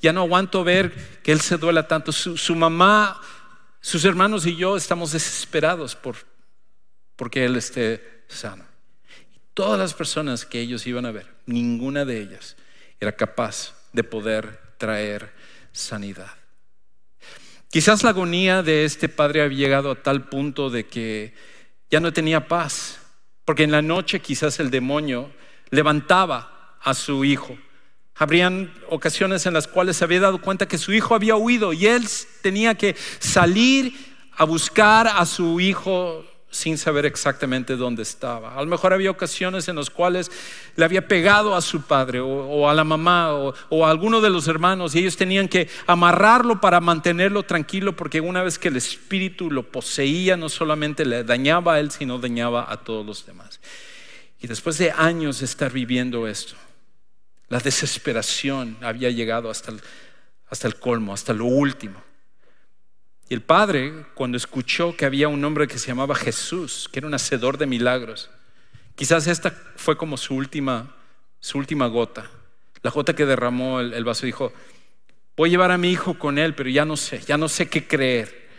Ya 0.00 0.14
no 0.14 0.22
aguanto 0.22 0.64
ver 0.64 1.20
que 1.22 1.32
él 1.32 1.40
se 1.42 1.58
duela 1.58 1.86
tanto. 1.86 2.12
su 2.12 2.54
mamá 2.54 3.20
sus 3.82 4.04
hermanos 4.04 4.46
y 4.46 4.56
yo 4.56 4.76
estamos 4.76 5.10
desesperados 5.10 5.96
por 5.96 6.16
porque 7.16 7.44
él 7.44 7.56
esté 7.56 8.24
sano. 8.28 8.64
Y 9.34 9.40
todas 9.52 9.78
las 9.78 9.92
personas 9.92 10.46
que 10.46 10.60
ellos 10.60 10.86
iban 10.86 11.04
a 11.04 11.10
ver, 11.10 11.26
ninguna 11.46 12.04
de 12.04 12.20
ellas 12.20 12.56
era 13.00 13.12
capaz 13.12 13.74
de 13.92 14.04
poder 14.04 14.58
traer 14.78 15.32
sanidad. 15.72 16.32
Quizás 17.68 18.02
la 18.02 18.10
agonía 18.10 18.62
de 18.62 18.84
este 18.84 19.08
padre 19.08 19.42
había 19.42 19.58
llegado 19.58 19.90
a 19.90 20.02
tal 20.02 20.28
punto 20.28 20.70
de 20.70 20.86
que 20.86 21.34
ya 21.90 22.00
no 22.00 22.12
tenía 22.12 22.46
paz, 22.46 23.00
porque 23.44 23.64
en 23.64 23.72
la 23.72 23.82
noche 23.82 24.20
quizás 24.20 24.60
el 24.60 24.70
demonio 24.70 25.30
levantaba 25.70 26.76
a 26.80 26.94
su 26.94 27.24
hijo. 27.24 27.56
Habrían 28.14 28.72
ocasiones 28.88 29.46
en 29.46 29.54
las 29.54 29.66
cuales 29.66 29.96
se 29.96 30.04
había 30.04 30.20
dado 30.20 30.40
cuenta 30.40 30.68
que 30.68 30.78
su 30.78 30.92
hijo 30.92 31.14
había 31.14 31.36
huido 31.36 31.72
y 31.72 31.86
él 31.86 32.06
tenía 32.42 32.74
que 32.74 32.94
salir 33.18 33.94
a 34.36 34.44
buscar 34.44 35.08
a 35.08 35.24
su 35.26 35.60
hijo 35.60 36.24
sin 36.52 36.76
saber 36.76 37.06
exactamente 37.06 37.76
dónde 37.76 38.02
estaba. 38.02 38.54
A 38.54 38.60
lo 38.60 38.66
mejor 38.66 38.92
había 38.92 39.10
ocasiones 39.10 39.66
en 39.68 39.76
las 39.76 39.90
cuales 39.90 40.30
le 40.76 40.84
había 40.84 41.08
pegado 41.08 41.56
a 41.56 41.62
su 41.62 41.82
padre 41.82 42.20
o, 42.20 42.68
a 42.68 42.74
la 42.74 42.84
mamá 42.84 43.32
o, 43.32 43.54
o, 43.70 43.86
a 43.86 43.90
alguno 43.90 44.20
de 44.20 44.30
los 44.30 44.46
hermanos 44.46 44.94
y 44.94 45.00
ellos 45.00 45.16
tenían 45.16 45.48
que 45.48 45.68
amarrarlo 45.86 46.60
para 46.60 46.78
mantenerlo 46.80 47.42
tranquilo 47.42 47.96
porque 47.96 48.20
una 48.20 48.42
vez 48.42 48.58
que 48.58 48.68
el 48.68 48.76
espíritu 48.76 49.50
lo 49.50 49.62
poseía 49.64 50.36
no 50.36 50.50
solamente 50.50 51.06
le 51.06 51.24
dañaba 51.24 51.74
a 51.74 51.80
él, 51.80 51.90
sino 51.90 52.18
dañaba 52.18 52.70
a 52.70 52.76
todos 52.76 53.04
los 53.04 53.24
demás. 53.24 53.58
Y 54.38 54.46
después 54.46 54.76
de 54.76 54.90
años 54.90 55.38
de 55.38 55.46
estar 55.46 55.72
viviendo 55.72 56.28
esto, 56.28 56.54
la 57.48 57.60
desesperación 57.60 58.76
había 58.82 59.08
llegado 59.08 59.50
hasta 59.50 59.70
el, 59.70 59.80
hasta 60.50 60.68
el 60.68 60.76
colmo, 60.76 61.14
hasta 61.14 61.32
lo 61.32 61.46
último. 61.46 62.11
Y 63.32 63.34
el 63.34 63.40
padre, 63.40 63.94
cuando 64.12 64.36
escuchó 64.36 64.94
que 64.94 65.06
había 65.06 65.26
un 65.26 65.42
hombre 65.42 65.66
que 65.66 65.78
se 65.78 65.86
llamaba 65.86 66.14
Jesús, 66.14 66.86
que 66.92 66.98
era 66.98 67.08
un 67.08 67.14
hacedor 67.14 67.56
de 67.56 67.64
milagros, 67.64 68.28
quizás 68.94 69.26
esta 69.26 69.54
fue 69.76 69.96
como 69.96 70.18
su 70.18 70.34
última, 70.34 70.94
su 71.40 71.56
última 71.56 71.86
gota, 71.86 72.30
la 72.82 72.90
gota 72.90 73.16
que 73.16 73.24
derramó 73.24 73.80
el, 73.80 73.94
el 73.94 74.04
vaso, 74.04 74.26
dijo, 74.26 74.52
voy 75.34 75.48
a 75.48 75.52
llevar 75.52 75.70
a 75.70 75.78
mi 75.78 75.90
hijo 75.90 76.18
con 76.18 76.36
él, 76.36 76.54
pero 76.54 76.68
ya 76.68 76.84
no 76.84 76.98
sé, 76.98 77.22
ya 77.26 77.38
no 77.38 77.48
sé 77.48 77.70
qué 77.70 77.86
creer. 77.86 78.50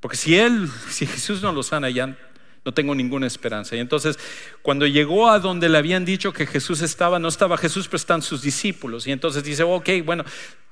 Porque 0.00 0.16
si 0.16 0.34
él, 0.38 0.66
si 0.88 1.04
Jesús 1.04 1.42
no 1.42 1.52
lo 1.52 1.62
sana, 1.62 1.90
ya 1.90 2.16
no 2.64 2.72
tengo 2.72 2.94
ninguna 2.94 3.26
esperanza. 3.26 3.76
Y 3.76 3.80
entonces, 3.80 4.18
cuando 4.62 4.86
llegó 4.86 5.28
a 5.28 5.40
donde 5.40 5.68
le 5.68 5.76
habían 5.76 6.06
dicho 6.06 6.32
que 6.32 6.46
Jesús 6.46 6.80
estaba, 6.80 7.18
no 7.18 7.28
estaba 7.28 7.58
Jesús, 7.58 7.86
pero 7.86 7.98
están 7.98 8.22
sus 8.22 8.40
discípulos. 8.40 9.06
Y 9.06 9.12
entonces 9.12 9.44
dice, 9.44 9.62
ok, 9.62 9.90
bueno, 10.06 10.24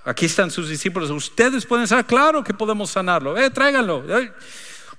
aquí 0.05 0.27
están 0.27 0.51
sus 0.51 0.69
discípulos, 0.69 1.11
ustedes 1.11 1.67
pueden 1.67 1.89
sanar, 1.89 2.07
claro 2.07 2.45
que 2.45 2.55
podemos 2.55 2.91
sanarlo, 2.91 3.37
eh, 3.37 3.51
tráiganlo. 3.51 4.05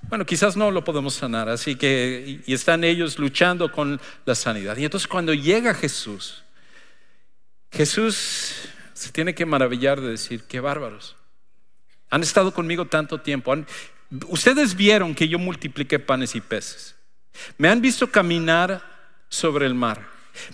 Bueno, 0.08 0.24
quizás 0.24 0.56
no 0.56 0.70
lo 0.70 0.84
podemos 0.84 1.14
sanar, 1.14 1.48
así 1.48 1.76
que, 1.76 2.42
y 2.46 2.52
están 2.52 2.84
ellos 2.84 3.18
luchando 3.18 3.72
con 3.72 4.00
la 4.24 4.34
sanidad. 4.34 4.76
Y 4.76 4.84
entonces 4.84 5.08
cuando 5.08 5.32
llega 5.34 5.74
Jesús, 5.74 6.42
Jesús 7.72 8.68
se 8.92 9.12
tiene 9.12 9.34
que 9.34 9.46
maravillar 9.46 10.00
de 10.00 10.08
decir, 10.08 10.44
qué 10.44 10.60
bárbaros. 10.60 11.16
Han 12.10 12.22
estado 12.22 12.52
conmigo 12.52 12.86
tanto 12.86 13.20
tiempo, 13.20 13.54
Ustedes 14.28 14.76
vieron 14.76 15.14
que 15.14 15.28
yo 15.28 15.38
multipliqué 15.38 15.98
panes 15.98 16.36
y 16.36 16.40
peces. 16.40 16.94
Me 17.58 17.68
han 17.68 17.80
visto 17.80 18.06
caminar 18.06 18.80
sobre 19.28 19.66
el 19.66 19.74
mar. 19.74 20.08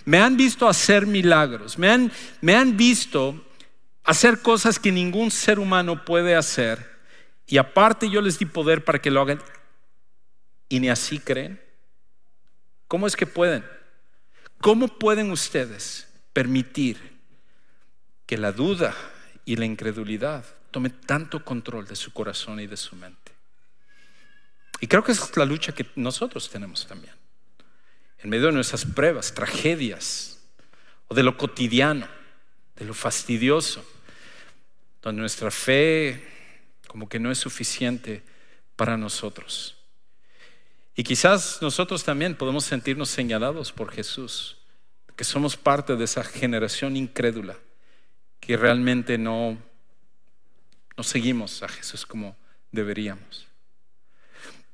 Me 0.05 0.19
han 0.19 0.35
visto 0.35 0.67
hacer 0.67 1.05
milagros. 1.05 1.77
Me 1.77 1.89
han, 1.89 2.11
me 2.41 2.55
han 2.55 2.75
visto 2.75 3.45
hacer 4.03 4.41
cosas 4.41 4.79
que 4.79 4.91
ningún 4.91 5.31
ser 5.31 5.59
humano 5.59 6.05
puede 6.05 6.35
hacer. 6.35 6.91
Y 7.45 7.57
aparte 7.57 8.09
yo 8.09 8.21
les 8.21 8.39
di 8.39 8.45
poder 8.45 8.83
para 8.83 9.01
que 9.01 9.11
lo 9.11 9.21
hagan. 9.21 9.41
Y 10.69 10.79
ni 10.79 10.89
así 10.89 11.19
creen. 11.19 11.61
¿Cómo 12.87 13.07
es 13.07 13.15
que 13.15 13.25
pueden? 13.25 13.65
¿Cómo 14.59 14.87
pueden 14.87 15.31
ustedes 15.31 16.07
permitir 16.31 17.19
que 18.25 18.37
la 18.37 18.51
duda 18.51 18.95
y 19.45 19.55
la 19.55 19.65
incredulidad 19.65 20.45
tome 20.71 20.89
tanto 20.89 21.43
control 21.43 21.85
de 21.85 21.95
su 21.95 22.13
corazón 22.13 22.59
y 22.59 22.67
de 22.67 22.77
su 22.77 22.95
mente? 22.95 23.31
Y 24.79 24.87
creo 24.87 25.03
que 25.03 25.11
esa 25.11 25.25
es 25.25 25.37
la 25.37 25.45
lucha 25.45 25.73
que 25.73 25.85
nosotros 25.95 26.49
tenemos 26.49 26.87
también. 26.87 27.13
en 28.19 28.29
medio 28.29 28.47
de 28.47 28.53
nuestras 28.53 28.85
pruebas, 28.85 29.33
tragedias, 29.33 30.39
o 31.09 31.15
de 31.15 31.23
lo 31.23 31.37
cotidiano, 31.37 32.07
de 32.77 32.85
lo 32.85 32.93
fastidioso, 32.93 33.85
donde 35.03 35.19
nuestra 35.19 35.51
fe 35.51 36.25
como 36.87 37.09
que 37.09 37.19
no 37.19 37.31
es 37.31 37.37
suficiente 37.37 38.23
para 38.75 38.97
nosotros. 38.97 39.75
Y 40.95 41.03
quizás 41.03 41.59
nosotros 41.61 42.03
también 42.03 42.35
podemos 42.35 42.65
sentirnos 42.65 43.09
señalados 43.09 43.71
por 43.71 43.91
Jesús, 43.91 44.57
que 45.15 45.23
somos 45.23 45.57
parte 45.57 45.95
de 45.95 46.05
esa 46.05 46.23
generación 46.23 46.95
incrédula, 46.95 47.57
que 48.39 48.57
realmente 48.57 49.17
no, 49.17 49.57
no 50.95 51.03
seguimos 51.03 51.63
a 51.63 51.67
Jesús 51.67 52.05
como 52.05 52.35
deberíamos. 52.71 53.47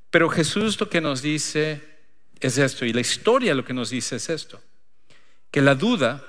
Pero 0.10 0.30
Jesús 0.30 0.80
lo 0.80 0.90
que 0.90 1.02
nos 1.02 1.22
dice 1.22 1.82
es 2.40 2.58
esto, 2.58 2.86
y 2.86 2.94
la 2.94 3.02
historia 3.02 3.56
lo 3.56 3.66
que 3.66 3.74
nos 3.74 3.90
dice 3.90 4.18
es 4.18 4.30
esto, 4.30 4.62
que 5.52 5.62
la 5.62 5.76
duda 5.76 6.24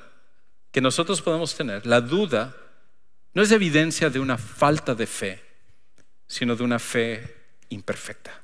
que 0.71 0.81
nosotros 0.81 1.21
podemos 1.21 1.55
tener, 1.55 1.85
la 1.87 2.01
duda 2.01 2.57
no 3.35 3.43
es 3.43 3.51
evidencia 3.53 4.11
de 4.11 4.19
una 4.19 4.39
falta 4.39 4.95
de 4.95 5.07
fe, 5.07 5.43
sino 6.27 6.57
de 6.57 6.65
una 6.65 6.79
fe 6.79 7.37
imperfecta. 7.69 8.43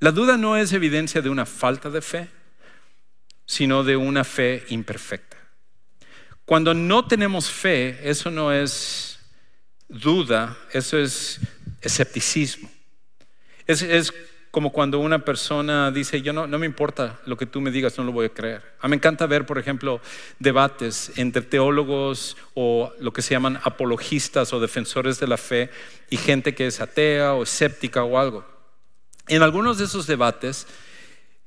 La 0.00 0.10
duda 0.10 0.36
no 0.36 0.56
es 0.56 0.72
evidencia 0.72 1.22
de 1.22 1.30
una 1.30 1.46
falta 1.46 1.90
de 1.90 2.02
fe, 2.02 2.28
sino 3.46 3.84
de 3.84 3.96
una 3.96 4.24
fe 4.24 4.64
imperfecta. 4.68 5.36
Cuando 6.44 6.74
no 6.74 7.06
tenemos 7.06 7.50
fe, 7.50 7.98
eso 8.02 8.30
no 8.30 8.52
es 8.52 9.18
duda, 9.88 10.58
eso 10.72 10.98
es 10.98 11.40
escepticismo. 11.80 12.70
Es, 13.66 14.12
como 14.54 14.70
cuando 14.70 15.00
una 15.00 15.24
persona 15.24 15.90
dice, 15.90 16.22
yo 16.22 16.32
no, 16.32 16.46
no 16.46 16.60
me 16.60 16.66
importa 16.66 17.18
lo 17.26 17.36
que 17.36 17.44
tú 17.44 17.60
me 17.60 17.72
digas, 17.72 17.98
no 17.98 18.04
lo 18.04 18.12
voy 18.12 18.26
a 18.26 18.28
creer. 18.28 18.62
A 18.78 18.86
mí 18.86 18.90
me 18.90 18.96
encanta 18.98 19.26
ver, 19.26 19.46
por 19.46 19.58
ejemplo, 19.58 20.00
debates 20.38 21.10
entre 21.16 21.42
teólogos 21.42 22.36
o 22.54 22.92
lo 23.00 23.12
que 23.12 23.20
se 23.20 23.34
llaman 23.34 23.58
apologistas 23.64 24.52
o 24.52 24.60
defensores 24.60 25.18
de 25.18 25.26
la 25.26 25.38
fe 25.38 25.70
y 26.08 26.18
gente 26.18 26.54
que 26.54 26.68
es 26.68 26.80
atea 26.80 27.34
o 27.34 27.42
escéptica 27.42 28.04
o 28.04 28.16
algo. 28.16 28.46
En 29.26 29.42
algunos 29.42 29.78
de 29.78 29.86
esos 29.86 30.06
debates, 30.06 30.68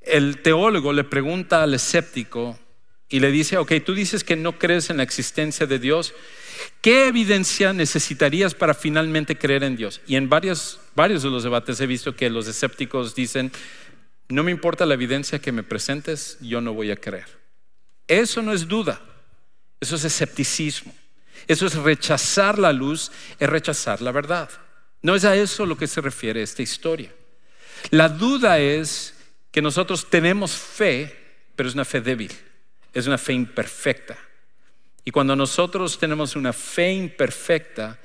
el 0.01 0.41
teólogo 0.41 0.91
le 0.91 1.05
pregunta 1.05 1.63
al 1.63 1.75
escéptico 1.75 2.59
y 3.07 3.21
le 3.21 3.31
dice, 3.31 3.57
ok, 3.57 3.71
tú 3.85 3.93
dices 3.93 4.25
que 4.25 4.35
no 4.35 4.59
crees 4.59 4.89
en 4.89 4.97
la 4.97 5.03
existencia 5.03 5.65
de 5.65 5.79
Dios, 5.79 6.13
¿qué 6.81 7.07
evidencia 7.07 7.73
necesitarías 7.73 8.53
para 8.53 8.73
finalmente 8.73 9.37
creer 9.37 9.63
en 9.63 9.75
Dios? 9.75 10.01
Y 10.07 10.15
en 10.15 10.29
varios, 10.29 10.79
varios 10.95 11.23
de 11.23 11.29
los 11.29 11.43
debates 11.43 11.79
he 11.79 11.87
visto 11.87 12.15
que 12.15 12.29
los 12.29 12.47
escépticos 12.47 13.15
dicen, 13.15 13.51
no 14.29 14.43
me 14.43 14.51
importa 14.51 14.85
la 14.85 14.93
evidencia 14.93 15.39
que 15.39 15.51
me 15.51 15.63
presentes, 15.63 16.37
yo 16.41 16.61
no 16.61 16.73
voy 16.73 16.91
a 16.91 16.95
creer. 16.97 17.27
Eso 18.07 18.41
no 18.41 18.53
es 18.53 18.67
duda, 18.67 19.01
eso 19.79 19.95
es 19.95 20.03
escepticismo, 20.05 20.93
eso 21.47 21.65
es 21.65 21.75
rechazar 21.75 22.59
la 22.59 22.73
luz, 22.73 23.11
es 23.39 23.49
rechazar 23.49 24.01
la 24.01 24.11
verdad. 24.11 24.49
No 25.01 25.15
es 25.15 25.25
a 25.25 25.35
eso 25.35 25.65
lo 25.65 25.77
que 25.77 25.87
se 25.87 26.01
refiere 26.01 26.41
esta 26.41 26.61
historia. 26.61 27.13
La 27.91 28.09
duda 28.09 28.59
es 28.59 29.13
que 29.51 29.61
nosotros 29.61 30.09
tenemos 30.09 30.51
fe, 30.51 31.15
pero 31.55 31.69
es 31.69 31.75
una 31.75 31.85
fe 31.85 32.01
débil, 32.01 32.31
es 32.93 33.07
una 33.07 33.17
fe 33.17 33.33
imperfecta. 33.33 34.17
Y 35.07 35.11
cuando 35.11 35.37
nosotros 35.37 35.97
tenemos 35.97 36.35
una 36.35 36.51
fe 36.51 36.91
imperfecta, 36.91 37.97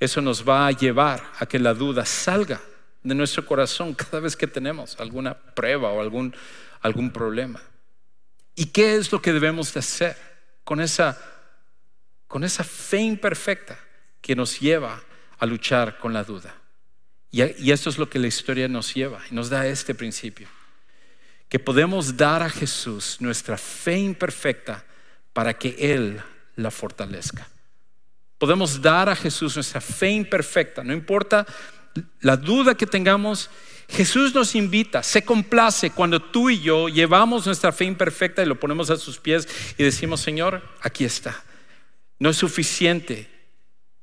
eso 0.00 0.20
nos 0.20 0.42
va 0.42 0.66
a 0.66 0.72
llevar 0.72 1.22
a 1.38 1.46
que 1.46 1.60
la 1.60 1.72
duda 1.74 2.04
salga 2.04 2.60
de 3.04 3.14
nuestro 3.14 3.46
corazón 3.46 3.94
cada 3.94 4.18
vez 4.18 4.34
que 4.34 4.48
tenemos 4.48 4.98
alguna 4.98 5.38
prueba 5.38 5.92
o 5.92 6.00
algún, 6.00 6.34
algún 6.80 7.12
problema. 7.12 7.62
¿Y 8.56 8.64
qué 8.64 8.96
es 8.96 9.12
lo 9.12 9.22
que 9.22 9.32
debemos 9.32 9.72
de 9.72 9.78
hacer 9.78 10.16
con 10.64 10.80
esa, 10.80 11.16
con 12.26 12.42
esa 12.42 12.64
fe 12.64 12.98
imperfecta 12.98 13.78
que 14.20 14.34
nos 14.34 14.58
lleva 14.58 15.00
a 15.38 15.46
luchar 15.46 15.98
con 15.98 16.12
la 16.12 16.24
duda? 16.24 16.52
Y, 17.30 17.44
y 17.64 17.70
esto 17.70 17.90
es 17.90 17.96
lo 17.96 18.10
que 18.10 18.18
la 18.18 18.26
historia 18.26 18.66
nos 18.66 18.92
lleva 18.92 19.20
y 19.30 19.36
nos 19.36 19.50
da 19.50 19.68
este 19.68 19.94
principio, 19.94 20.48
que 21.48 21.60
podemos 21.60 22.16
dar 22.16 22.42
a 22.42 22.50
Jesús 22.50 23.18
nuestra 23.20 23.56
fe 23.56 23.98
imperfecta 23.98 24.84
para 25.32 25.56
que 25.56 25.76
Él 25.78 26.20
la 26.62 26.70
fortalezca. 26.70 27.48
Podemos 28.38 28.80
dar 28.80 29.08
a 29.08 29.16
Jesús 29.16 29.56
nuestra 29.56 29.80
fe 29.80 30.10
imperfecta, 30.10 30.82
no 30.82 30.92
importa 30.92 31.46
la 32.20 32.36
duda 32.36 32.74
que 32.74 32.86
tengamos, 32.86 33.50
Jesús 33.88 34.34
nos 34.34 34.54
invita, 34.54 35.02
se 35.02 35.24
complace 35.24 35.90
cuando 35.90 36.20
tú 36.20 36.48
y 36.50 36.60
yo 36.60 36.88
llevamos 36.88 37.46
nuestra 37.46 37.72
fe 37.72 37.84
imperfecta 37.84 38.42
y 38.42 38.46
lo 38.46 38.60
ponemos 38.60 38.90
a 38.90 38.96
sus 38.96 39.18
pies 39.18 39.48
y 39.76 39.82
decimos, 39.82 40.20
Señor, 40.20 40.62
aquí 40.80 41.04
está. 41.04 41.42
No 42.18 42.30
es 42.30 42.36
suficiente, 42.36 43.28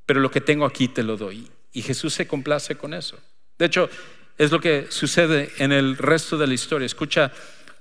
pero 0.05 0.19
lo 0.19 0.29
que 0.29 0.41
tengo 0.41 0.65
aquí 0.65 0.87
te 0.87 1.03
lo 1.03 1.15
doy. 1.15 1.49
Y 1.71 1.81
Jesús 1.83 2.13
se 2.13 2.27
complace 2.27 2.75
con 2.75 2.93
eso. 2.93 3.17
De 3.57 3.65
hecho, 3.65 3.89
es 4.37 4.51
lo 4.51 4.59
que 4.59 4.87
sucede 4.89 5.51
en 5.57 5.71
el 5.71 5.97
resto 5.97 6.37
de 6.37 6.47
la 6.47 6.53
historia. 6.53 6.85
Escucha 6.85 7.31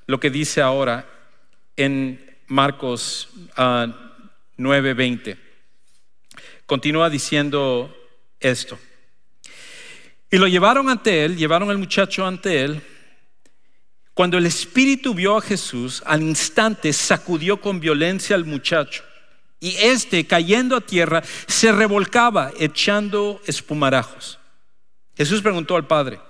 lo 0.07 0.21
que 0.21 0.31
dice 0.31 0.63
ahora 0.63 1.09
en 1.77 2.39
Marcos 2.47 3.29
uh, 3.59 3.91
9:20. 4.57 5.37
Continúa 6.67 7.11
diciendo 7.11 7.95
esto. 8.41 8.79
Y 10.31 10.39
lo 10.39 10.49
llevaron 10.49 10.89
ante 10.89 11.25
él, 11.25 11.37
llevaron 11.37 11.71
al 11.71 11.79
muchacho 11.79 12.27
ante 12.27 12.63
él. 12.63 12.83
Cuando 14.15 14.39
el 14.39 14.47
espíritu 14.47 15.15
vio 15.15 15.37
a 15.37 15.43
Jesús, 15.43 16.03
al 16.07 16.23
instante 16.23 16.93
sacudió 16.93 17.61
con 17.61 17.81
violencia 17.81 18.35
al 18.35 18.45
muchacho. 18.45 19.05
Y 19.61 19.77
éste, 19.77 20.27
cayendo 20.27 20.77
a 20.77 20.81
tierra, 20.81 21.23
se 21.47 21.71
revolcaba 21.71 22.53
echando 22.59 23.41
espumarajos. 23.47 24.39
Jesús 25.17 25.41
preguntó 25.41 25.77
al 25.77 25.87
padre, 25.87 26.21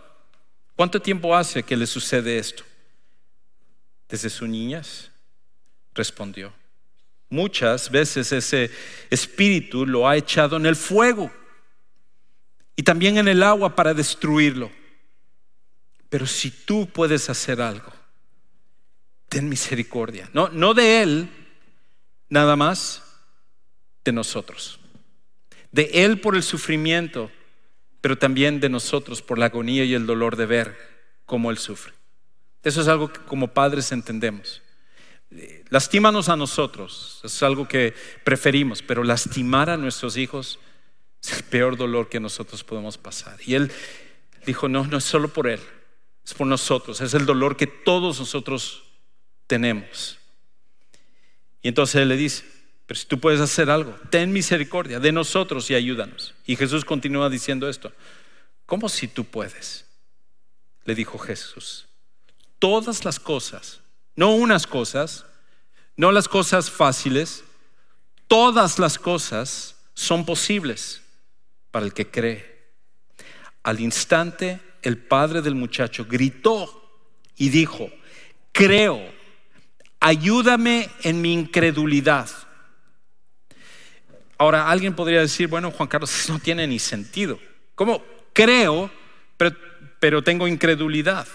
¿cuánto 0.76 1.00
tiempo 1.00 1.34
hace 1.34 1.62
que 1.62 1.76
le 1.76 1.86
sucede 1.86 2.38
esto? 2.38 2.64
Desde 4.08 4.30
su 4.30 4.46
niñas, 4.46 5.10
respondió. 5.94 6.52
Muchas 7.28 7.90
veces 7.90 8.30
ese 8.32 8.70
espíritu 9.10 9.84
lo 9.84 10.08
ha 10.08 10.16
echado 10.16 10.56
en 10.56 10.66
el 10.66 10.76
fuego 10.76 11.30
y 12.76 12.82
también 12.82 13.18
en 13.18 13.26
el 13.26 13.42
agua 13.42 13.74
para 13.74 13.94
destruirlo. 13.94 14.70
Pero 16.08 16.26
si 16.26 16.50
tú 16.50 16.86
puedes 16.86 17.28
hacer 17.28 17.60
algo, 17.60 17.92
ten 19.28 19.48
misericordia. 19.48 20.30
No, 20.32 20.48
no 20.50 20.72
de 20.72 21.02
Él, 21.02 21.28
nada 22.28 22.54
más, 22.54 23.02
de 24.04 24.12
nosotros. 24.12 24.78
De 25.72 25.90
Él 25.92 26.20
por 26.20 26.36
el 26.36 26.44
sufrimiento, 26.44 27.30
pero 28.00 28.16
también 28.16 28.60
de 28.60 28.68
nosotros 28.68 29.20
por 29.20 29.38
la 29.38 29.46
agonía 29.46 29.84
y 29.84 29.94
el 29.94 30.06
dolor 30.06 30.36
de 30.36 30.46
ver 30.46 30.76
cómo 31.26 31.50
Él 31.50 31.58
sufre. 31.58 31.92
Eso 32.62 32.80
es 32.82 32.88
algo 32.88 33.12
que 33.12 33.20
como 33.20 33.48
padres 33.48 33.90
entendemos. 33.90 34.62
Lastímanos 35.70 36.28
a 36.28 36.36
nosotros, 36.36 37.20
es 37.24 37.42
algo 37.42 37.66
que 37.66 37.94
preferimos, 38.24 38.82
pero 38.82 39.02
lastimar 39.02 39.70
a 39.70 39.76
nuestros 39.76 40.16
hijos 40.16 40.58
es 41.22 41.32
el 41.32 41.42
peor 41.44 41.76
dolor 41.76 42.08
que 42.08 42.20
nosotros 42.20 42.62
podemos 42.62 42.96
pasar. 42.96 43.36
Y 43.44 43.54
él 43.54 43.72
dijo, 44.46 44.68
no, 44.68 44.86
no 44.86 44.98
es 44.98 45.04
solo 45.04 45.28
por 45.28 45.48
él, 45.48 45.60
es 46.24 46.34
por 46.34 46.46
nosotros, 46.46 47.00
es 47.00 47.14
el 47.14 47.26
dolor 47.26 47.56
que 47.56 47.66
todos 47.66 48.20
nosotros 48.20 48.84
tenemos. 49.46 50.18
Y 51.62 51.68
entonces 51.68 51.96
él 51.96 52.08
le 52.08 52.16
dice, 52.16 52.44
pero 52.86 53.00
si 53.00 53.06
tú 53.06 53.18
puedes 53.18 53.40
hacer 53.40 53.68
algo, 53.68 53.96
ten 54.10 54.32
misericordia 54.32 55.00
de 55.00 55.10
nosotros 55.10 55.68
y 55.70 55.74
ayúdanos. 55.74 56.34
Y 56.46 56.54
Jesús 56.54 56.84
continúa 56.84 57.28
diciendo 57.28 57.68
esto, 57.68 57.92
¿cómo 58.64 58.88
si 58.88 59.08
tú 59.08 59.24
puedes? 59.24 59.86
Le 60.84 60.94
dijo 60.94 61.18
Jesús, 61.18 61.86
todas 62.60 63.04
las 63.04 63.18
cosas 63.18 63.80
no 64.16 64.34
unas 64.34 64.66
cosas, 64.66 65.26
no 65.96 66.10
las 66.10 66.28
cosas 66.28 66.70
fáciles, 66.70 67.44
todas 68.26 68.78
las 68.78 68.98
cosas 68.98 69.76
son 69.94 70.24
posibles 70.24 71.02
para 71.70 71.86
el 71.86 71.92
que 71.92 72.10
cree. 72.10 72.56
Al 73.62 73.80
instante 73.80 74.60
el 74.82 74.98
padre 74.98 75.42
del 75.42 75.54
muchacho 75.54 76.06
gritó 76.08 76.82
y 77.36 77.50
dijo, 77.50 77.90
creo, 78.52 79.00
ayúdame 80.00 80.88
en 81.02 81.20
mi 81.20 81.32
incredulidad. 81.32 82.30
Ahora 84.38 84.70
alguien 84.70 84.94
podría 84.94 85.20
decir, 85.20 85.48
bueno, 85.48 85.70
Juan 85.70 85.88
Carlos, 85.88 86.26
no 86.28 86.38
tiene 86.38 86.66
ni 86.66 86.78
sentido. 86.78 87.38
¿Cómo? 87.74 88.02
Creo, 88.32 88.90
pero, 89.36 89.56
pero 89.98 90.22
tengo 90.22 90.46
incredulidad. 90.46 91.26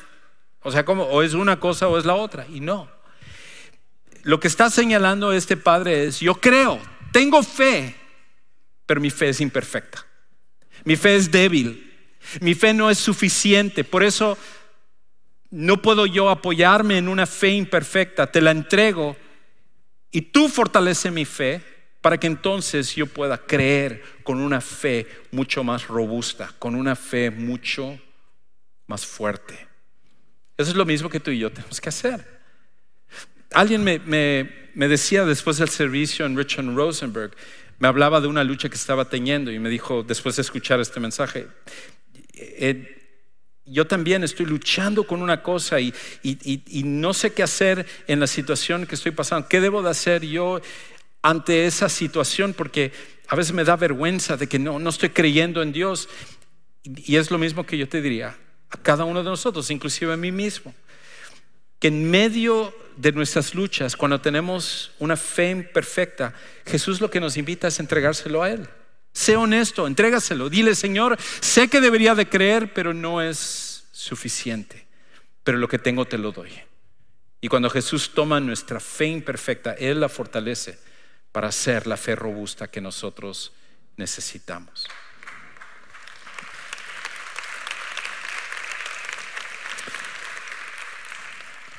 O 0.61 0.71
sea, 0.71 0.85
como 0.85 1.03
o 1.03 1.21
es 1.21 1.33
una 1.33 1.59
cosa 1.59 1.87
o 1.87 1.97
es 1.97 2.05
la 2.05 2.15
otra. 2.15 2.45
Y 2.47 2.59
no. 2.59 2.89
Lo 4.23 4.39
que 4.39 4.47
está 4.47 4.69
señalando 4.69 5.33
este 5.33 5.57
padre 5.57 6.05
es, 6.05 6.19
yo 6.19 6.35
creo, 6.35 6.79
tengo 7.11 7.41
fe, 7.41 7.95
pero 8.85 9.01
mi 9.01 9.09
fe 9.09 9.29
es 9.29 9.41
imperfecta. 9.41 10.05
Mi 10.83 10.95
fe 10.95 11.15
es 11.15 11.31
débil. 11.31 11.87
Mi 12.39 12.53
fe 12.53 12.73
no 12.73 12.89
es 12.89 12.99
suficiente. 12.99 13.83
Por 13.83 14.03
eso 14.03 14.37
no 15.51 15.81
puedo 15.81 16.05
yo 16.05 16.29
apoyarme 16.29 16.97
en 16.97 17.07
una 17.07 17.25
fe 17.25 17.49
imperfecta, 17.49 18.31
te 18.31 18.41
la 18.41 18.51
entrego 18.51 19.17
y 20.11 20.21
tú 20.21 20.47
fortalece 20.47 21.11
mi 21.11 21.25
fe 21.25 21.61
para 22.01 22.17
que 22.17 22.27
entonces 22.27 22.95
yo 22.95 23.05
pueda 23.05 23.37
creer 23.37 24.01
con 24.23 24.39
una 24.39 24.61
fe 24.61 25.07
mucho 25.31 25.63
más 25.63 25.87
robusta, 25.87 26.51
con 26.57 26.73
una 26.73 26.95
fe 26.95 27.29
mucho 27.29 27.99
más 28.87 29.05
fuerte. 29.05 29.70
Eso 30.61 30.71
es 30.71 30.77
lo 30.77 30.85
mismo 30.85 31.09
que 31.09 31.19
tú 31.19 31.31
y 31.31 31.39
yo 31.39 31.51
tenemos 31.51 31.81
que 31.81 31.89
hacer. 31.89 32.25
Alguien 33.51 33.83
me, 33.83 33.99
me 34.73 34.87
decía 34.87 35.25
después 35.25 35.57
del 35.57 35.69
servicio 35.69 36.25
en 36.25 36.37
Richard 36.37 36.73
Rosenberg, 36.73 37.31
me 37.79 37.87
hablaba 37.87 38.21
de 38.21 38.27
una 38.27 38.43
lucha 38.43 38.69
que 38.69 38.75
estaba 38.75 39.05
teniendo 39.05 39.51
y 39.51 39.59
me 39.59 39.69
dijo, 39.69 40.03
después 40.03 40.35
de 40.35 40.43
escuchar 40.43 40.79
este 40.79 40.99
mensaje, 40.99 41.47
eh, 42.33 42.97
yo 43.65 43.87
también 43.87 44.23
estoy 44.23 44.45
luchando 44.45 45.05
con 45.05 45.21
una 45.21 45.41
cosa 45.41 45.79
y, 45.79 45.93
no 46.83 47.13
sé 47.13 47.33
qué 47.33 47.43
hacer 47.43 47.85
en 48.07 48.19
la 48.19 48.27
situación 48.27 48.85
que 48.85 48.95
estoy 48.95 49.11
pasando. 49.11 49.47
¿Qué 49.47 49.61
debo 49.61 49.81
de 49.81 49.89
hacer 49.89 50.25
yo 50.25 50.61
ante 51.21 51.65
esa 51.65 51.89
situación? 51.89 52.53
Porque 52.53 52.91
a 53.27 53.35
veces 53.35 53.53
me 53.53 53.63
da 53.63 53.75
vergüenza 53.77 54.37
de 54.37 54.47
que 54.47 54.59
no, 54.59 54.77
no 54.77 54.89
estoy 54.89 55.09
creyendo 55.09 55.61
en 55.61 55.71
Dios. 55.71 56.09
Y 56.83 57.15
es 57.15 57.31
lo 57.31 57.37
mismo 57.37 57.65
que 57.65 57.77
yo 57.77 57.87
te 57.87 58.01
diría 58.01 58.37
a 58.71 58.77
cada 58.77 59.03
uno 59.03 59.19
de 59.23 59.29
nosotros, 59.29 59.69
inclusive 59.69 60.13
a 60.13 60.17
mí 60.17 60.31
mismo. 60.31 60.73
Que 61.79 61.89
en 61.89 62.09
medio 62.09 62.73
de 62.95 63.11
nuestras 63.11 63.53
luchas, 63.53 63.95
cuando 63.95 64.21
tenemos 64.21 64.91
una 64.99 65.17
fe 65.17 65.49
imperfecta, 65.51 66.33
Jesús 66.65 67.01
lo 67.01 67.09
que 67.09 67.19
nos 67.19 67.37
invita 67.37 67.67
es 67.67 67.79
entregárselo 67.79 68.41
a 68.41 68.49
Él. 68.49 68.67
Sé 69.13 69.35
honesto, 69.35 69.87
entrégaselo. 69.87 70.49
Dile, 70.49 70.73
Señor, 70.73 71.17
sé 71.41 71.67
que 71.67 71.81
debería 71.81 72.15
de 72.15 72.29
creer, 72.29 72.73
pero 72.73 72.93
no 72.93 73.21
es 73.21 73.87
suficiente. 73.91 74.87
Pero 75.43 75.57
lo 75.57 75.67
que 75.67 75.79
tengo 75.79 76.05
te 76.05 76.17
lo 76.17 76.31
doy. 76.31 76.51
Y 77.41 77.47
cuando 77.47 77.69
Jesús 77.69 78.11
toma 78.13 78.39
nuestra 78.39 78.79
fe 78.79 79.07
imperfecta, 79.07 79.73
Él 79.73 79.99
la 79.99 80.09
fortalece 80.09 80.77
para 81.31 81.47
hacer 81.47 81.87
la 81.87 81.97
fe 81.97 82.15
robusta 82.15 82.69
que 82.69 82.81
nosotros 82.81 83.51
necesitamos. 83.97 84.87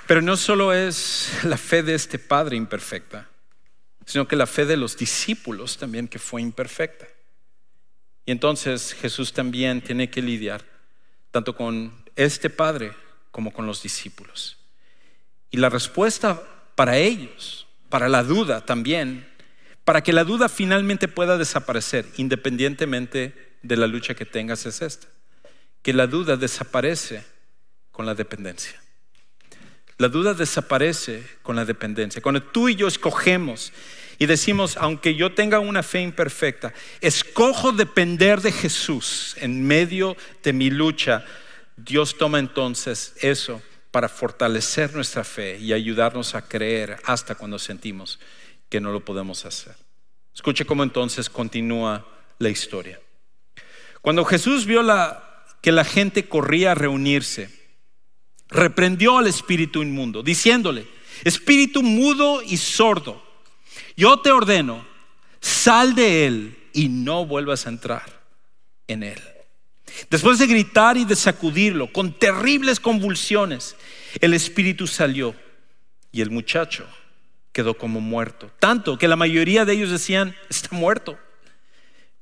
Pero 0.06 0.20
no 0.20 0.36
solo 0.36 0.72
es 0.72 1.30
la 1.44 1.56
fe 1.56 1.82
de 1.82 1.94
este 1.94 2.18
Padre 2.18 2.56
imperfecta, 2.56 3.28
sino 4.04 4.26
que 4.26 4.36
la 4.36 4.46
fe 4.46 4.66
de 4.66 4.76
los 4.76 4.96
discípulos 4.96 5.78
también 5.78 6.08
que 6.08 6.18
fue 6.18 6.42
imperfecta. 6.42 7.06
Y 8.26 8.32
entonces 8.32 8.94
Jesús 8.94 9.32
también 9.32 9.80
tiene 9.80 10.10
que 10.10 10.22
lidiar 10.22 10.64
tanto 11.30 11.56
con 11.56 11.92
este 12.16 12.50
Padre 12.50 12.92
como 13.30 13.52
con 13.52 13.66
los 13.66 13.82
discípulos. 13.82 14.58
Y 15.50 15.56
la 15.56 15.68
respuesta 15.68 16.42
para 16.74 16.98
ellos, 16.98 17.66
para 17.88 18.08
la 18.08 18.22
duda 18.22 18.64
también, 18.64 19.28
para 19.84 20.02
que 20.02 20.12
la 20.12 20.24
duda 20.24 20.48
finalmente 20.48 21.08
pueda 21.08 21.36
desaparecer 21.38 22.06
independientemente 22.16 23.56
de 23.62 23.76
la 23.76 23.86
lucha 23.86 24.14
que 24.14 24.26
tengas 24.26 24.66
es 24.66 24.82
esta, 24.82 25.08
que 25.82 25.92
la 25.92 26.06
duda 26.06 26.36
desaparece 26.36 27.24
con 27.90 28.06
la 28.06 28.14
dependencia. 28.14 28.80
La 30.02 30.08
duda 30.08 30.34
desaparece 30.34 31.24
con 31.44 31.54
la 31.54 31.64
dependencia. 31.64 32.20
Cuando 32.20 32.42
tú 32.42 32.68
y 32.68 32.74
yo 32.74 32.88
escogemos 32.88 33.72
y 34.18 34.26
decimos, 34.26 34.76
aunque 34.76 35.14
yo 35.14 35.32
tenga 35.32 35.60
una 35.60 35.84
fe 35.84 36.00
imperfecta, 36.00 36.74
escojo 37.00 37.70
depender 37.70 38.40
de 38.40 38.50
Jesús 38.50 39.36
en 39.38 39.64
medio 39.64 40.16
de 40.42 40.52
mi 40.52 40.70
lucha, 40.70 41.24
Dios 41.76 42.18
toma 42.18 42.40
entonces 42.40 43.14
eso 43.20 43.62
para 43.92 44.08
fortalecer 44.08 44.92
nuestra 44.92 45.22
fe 45.22 45.56
y 45.58 45.72
ayudarnos 45.72 46.34
a 46.34 46.48
creer 46.48 46.96
hasta 47.04 47.36
cuando 47.36 47.60
sentimos 47.60 48.18
que 48.68 48.80
no 48.80 48.90
lo 48.90 49.04
podemos 49.04 49.44
hacer. 49.44 49.76
Escuche 50.34 50.64
cómo 50.64 50.82
entonces 50.82 51.30
continúa 51.30 52.04
la 52.40 52.48
historia. 52.48 52.98
Cuando 54.00 54.24
Jesús 54.24 54.66
vio 54.66 54.82
que 55.60 55.70
la 55.70 55.84
gente 55.84 56.28
corría 56.28 56.72
a 56.72 56.74
reunirse, 56.74 57.61
reprendió 58.52 59.18
al 59.18 59.26
espíritu 59.26 59.82
inmundo, 59.82 60.22
diciéndole, 60.22 60.86
espíritu 61.24 61.82
mudo 61.82 62.42
y 62.42 62.56
sordo, 62.56 63.22
yo 63.96 64.18
te 64.20 64.30
ordeno, 64.30 64.84
sal 65.40 65.94
de 65.94 66.26
él 66.26 66.58
y 66.72 66.88
no 66.88 67.26
vuelvas 67.26 67.66
a 67.66 67.70
entrar 67.70 68.22
en 68.88 69.02
él. 69.02 69.20
Después 70.08 70.38
de 70.38 70.46
gritar 70.46 70.96
y 70.96 71.04
de 71.04 71.16
sacudirlo 71.16 71.92
con 71.92 72.18
terribles 72.18 72.80
convulsiones, 72.80 73.76
el 74.20 74.34
espíritu 74.34 74.86
salió 74.86 75.34
y 76.10 76.20
el 76.20 76.30
muchacho 76.30 76.86
quedó 77.52 77.74
como 77.74 78.00
muerto. 78.00 78.50
Tanto 78.58 78.96
que 78.98 79.08
la 79.08 79.16
mayoría 79.16 79.64
de 79.64 79.74
ellos 79.74 79.90
decían, 79.90 80.34
está 80.48 80.74
muerto. 80.74 81.18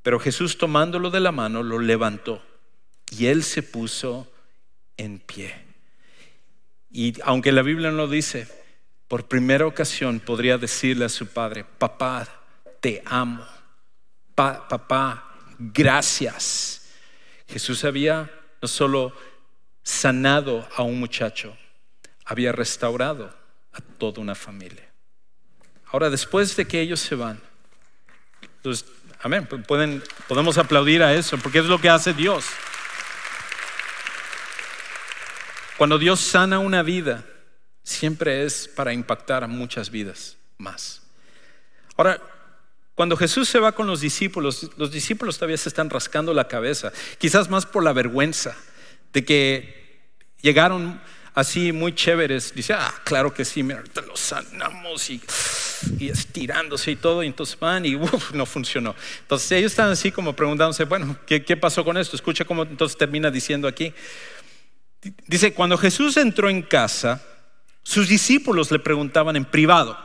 Pero 0.02 0.18
Jesús 0.18 0.58
tomándolo 0.58 1.10
de 1.10 1.20
la 1.20 1.30
mano 1.30 1.62
lo 1.62 1.78
levantó 1.78 2.42
y 3.10 3.26
él 3.26 3.44
se 3.44 3.62
puso 3.62 4.32
en 4.96 5.18
pie. 5.18 5.69
Y 6.90 7.14
aunque 7.22 7.52
la 7.52 7.62
Biblia 7.62 7.90
no 7.90 7.96
lo 7.96 8.08
dice, 8.08 8.48
por 9.06 9.26
primera 9.26 9.66
ocasión 9.66 10.20
podría 10.20 10.58
decirle 10.58 11.04
a 11.04 11.08
su 11.08 11.26
padre, 11.26 11.64
papá, 11.64 12.26
te 12.80 13.02
amo, 13.06 13.44
papá, 14.34 15.34
gracias. 15.58 16.90
Jesús 17.48 17.84
había 17.84 18.30
no 18.62 18.68
solo 18.68 19.12
sanado 19.82 20.68
a 20.76 20.82
un 20.82 20.98
muchacho, 20.98 21.56
había 22.24 22.52
restaurado 22.52 23.34
a 23.72 23.80
toda 23.80 24.20
una 24.20 24.34
familia. 24.34 24.88
Ahora, 25.86 26.10
después 26.10 26.54
de 26.56 26.66
que 26.66 26.80
ellos 26.80 27.00
se 27.00 27.14
van, 27.14 27.40
pues, 28.62 28.84
amén, 29.20 29.48
podemos 30.28 30.58
aplaudir 30.58 31.02
a 31.02 31.14
eso, 31.14 31.36
porque 31.38 31.58
es 31.58 31.64
lo 31.64 31.80
que 31.80 31.88
hace 31.88 32.12
Dios. 32.12 32.44
Cuando 35.80 35.98
Dios 35.98 36.20
sana 36.20 36.58
una 36.58 36.82
vida, 36.82 37.24
siempre 37.82 38.44
es 38.44 38.68
para 38.68 38.92
impactar 38.92 39.44
a 39.44 39.46
muchas 39.46 39.90
vidas 39.90 40.36
más. 40.58 41.00
Ahora, 41.96 42.20
cuando 42.94 43.16
Jesús 43.16 43.48
se 43.48 43.58
va 43.58 43.72
con 43.72 43.86
los 43.86 44.02
discípulos, 44.02 44.72
los 44.76 44.92
discípulos 44.92 45.38
todavía 45.38 45.56
se 45.56 45.70
están 45.70 45.88
rascando 45.88 46.34
la 46.34 46.48
cabeza, 46.48 46.92
quizás 47.16 47.48
más 47.48 47.64
por 47.64 47.82
la 47.82 47.94
vergüenza 47.94 48.54
de 49.14 49.24
que 49.24 50.02
llegaron 50.42 51.00
así 51.32 51.72
muy 51.72 51.94
chéveres. 51.94 52.54
Dice, 52.54 52.74
ah, 52.74 52.92
claro 53.02 53.32
que 53.32 53.46
sí, 53.46 53.62
mira, 53.62 53.82
los 54.06 54.20
sanamos 54.20 55.08
y, 55.08 55.22
estirándose 55.98 56.90
y 56.90 56.96
todo, 56.96 57.22
y 57.22 57.28
entonces 57.28 57.58
van 57.58 57.86
y 57.86 57.98
no 58.34 58.44
funcionó. 58.44 58.94
Entonces 59.20 59.50
ellos 59.52 59.72
están 59.72 59.88
así 59.88 60.12
como 60.12 60.36
preguntándose, 60.36 60.84
bueno, 60.84 61.16
¿qué, 61.24 61.42
¿qué 61.42 61.56
pasó 61.56 61.82
con 61.86 61.96
esto? 61.96 62.16
Escucha 62.16 62.44
cómo 62.44 62.64
entonces 62.64 62.98
termina 62.98 63.30
diciendo 63.30 63.66
aquí. 63.66 63.94
Dice, 65.26 65.54
cuando 65.54 65.78
Jesús 65.78 66.16
entró 66.16 66.50
en 66.50 66.62
casa, 66.62 67.22
sus 67.82 68.08
discípulos 68.08 68.70
le 68.70 68.78
preguntaban 68.78 69.36
en 69.36 69.44
privado, 69.44 69.98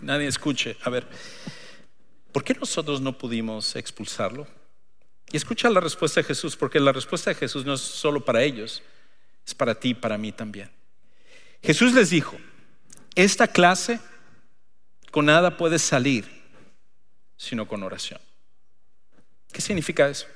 nadie 0.00 0.28
escuche, 0.28 0.76
a 0.82 0.90
ver, 0.90 1.06
¿por 2.30 2.44
qué 2.44 2.54
nosotros 2.54 3.00
no 3.00 3.18
pudimos 3.18 3.74
expulsarlo? 3.74 4.46
Y 5.32 5.36
escucha 5.36 5.68
la 5.70 5.80
respuesta 5.80 6.20
de 6.20 6.24
Jesús, 6.24 6.56
porque 6.56 6.78
la 6.78 6.92
respuesta 6.92 7.30
de 7.30 7.36
Jesús 7.36 7.64
no 7.64 7.74
es 7.74 7.80
solo 7.80 8.24
para 8.24 8.42
ellos, 8.42 8.82
es 9.46 9.54
para 9.54 9.74
ti 9.74 9.90
y 9.90 9.94
para 9.94 10.16
mí 10.16 10.30
también. 10.30 10.70
Jesús 11.62 11.92
les 11.92 12.10
dijo, 12.10 12.36
esta 13.14 13.48
clase 13.48 13.98
con 15.10 15.26
nada 15.26 15.56
puede 15.56 15.78
salir 15.78 16.42
sino 17.36 17.66
con 17.66 17.82
oración. 17.82 18.20
¿Qué 19.52 19.60
significa 19.60 20.08
eso? 20.08 20.26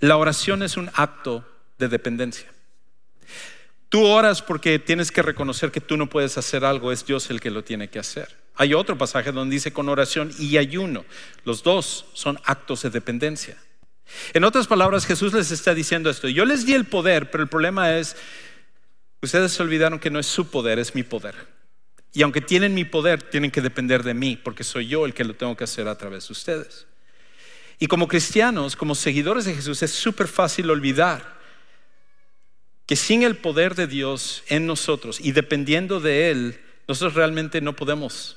La 0.00 0.16
oración 0.16 0.62
es 0.62 0.78
un 0.78 0.90
acto 0.94 1.46
de 1.82 1.88
dependencia. 1.88 2.46
Tú 3.88 4.06
oras 4.06 4.40
porque 4.40 4.78
tienes 4.78 5.10
que 5.10 5.20
reconocer 5.20 5.70
que 5.70 5.80
tú 5.80 5.96
no 5.96 6.08
puedes 6.08 6.38
hacer 6.38 6.64
algo, 6.64 6.92
es 6.92 7.04
Dios 7.04 7.28
el 7.30 7.40
que 7.40 7.50
lo 7.50 7.62
tiene 7.62 7.88
que 7.88 7.98
hacer. 7.98 8.28
Hay 8.54 8.72
otro 8.72 8.96
pasaje 8.96 9.32
donde 9.32 9.54
dice 9.54 9.72
con 9.72 9.88
oración 9.88 10.32
y 10.38 10.56
ayuno. 10.56 11.04
Los 11.44 11.62
dos 11.62 12.06
son 12.14 12.38
actos 12.44 12.82
de 12.82 12.90
dependencia. 12.90 13.56
En 14.32 14.44
otras 14.44 14.66
palabras, 14.66 15.06
Jesús 15.06 15.32
les 15.32 15.50
está 15.50 15.74
diciendo 15.74 16.08
esto. 16.08 16.28
Yo 16.28 16.44
les 16.44 16.64
di 16.64 16.74
el 16.74 16.86
poder, 16.86 17.30
pero 17.30 17.42
el 17.42 17.48
problema 17.48 17.96
es, 17.96 18.16
ustedes 19.20 19.52
se 19.52 19.62
olvidaron 19.62 19.98
que 19.98 20.10
no 20.10 20.18
es 20.18 20.26
su 20.26 20.50
poder, 20.50 20.78
es 20.78 20.94
mi 20.94 21.02
poder. 21.02 21.34
Y 22.14 22.22
aunque 22.22 22.40
tienen 22.40 22.74
mi 22.74 22.84
poder, 22.84 23.22
tienen 23.22 23.50
que 23.50 23.60
depender 23.60 24.02
de 24.02 24.14
mí, 24.14 24.36
porque 24.42 24.64
soy 24.64 24.86
yo 24.86 25.06
el 25.06 25.14
que 25.14 25.24
lo 25.24 25.34
tengo 25.34 25.56
que 25.56 25.64
hacer 25.64 25.88
a 25.88 25.98
través 25.98 26.28
de 26.28 26.32
ustedes. 26.32 26.86
Y 27.78 27.88
como 27.88 28.06
cristianos, 28.06 28.76
como 28.76 28.94
seguidores 28.94 29.44
de 29.44 29.54
Jesús, 29.54 29.82
es 29.82 29.90
súper 29.90 30.28
fácil 30.28 30.70
olvidar 30.70 31.41
que 32.92 32.96
sin 32.96 33.22
el 33.22 33.38
poder 33.38 33.74
de 33.74 33.86
Dios 33.86 34.44
en 34.48 34.66
nosotros 34.66 35.18
y 35.18 35.32
dependiendo 35.32 35.98
de 35.98 36.30
Él, 36.30 36.60
nosotros 36.86 37.14
realmente 37.14 37.62
no 37.62 37.74
podemos 37.74 38.36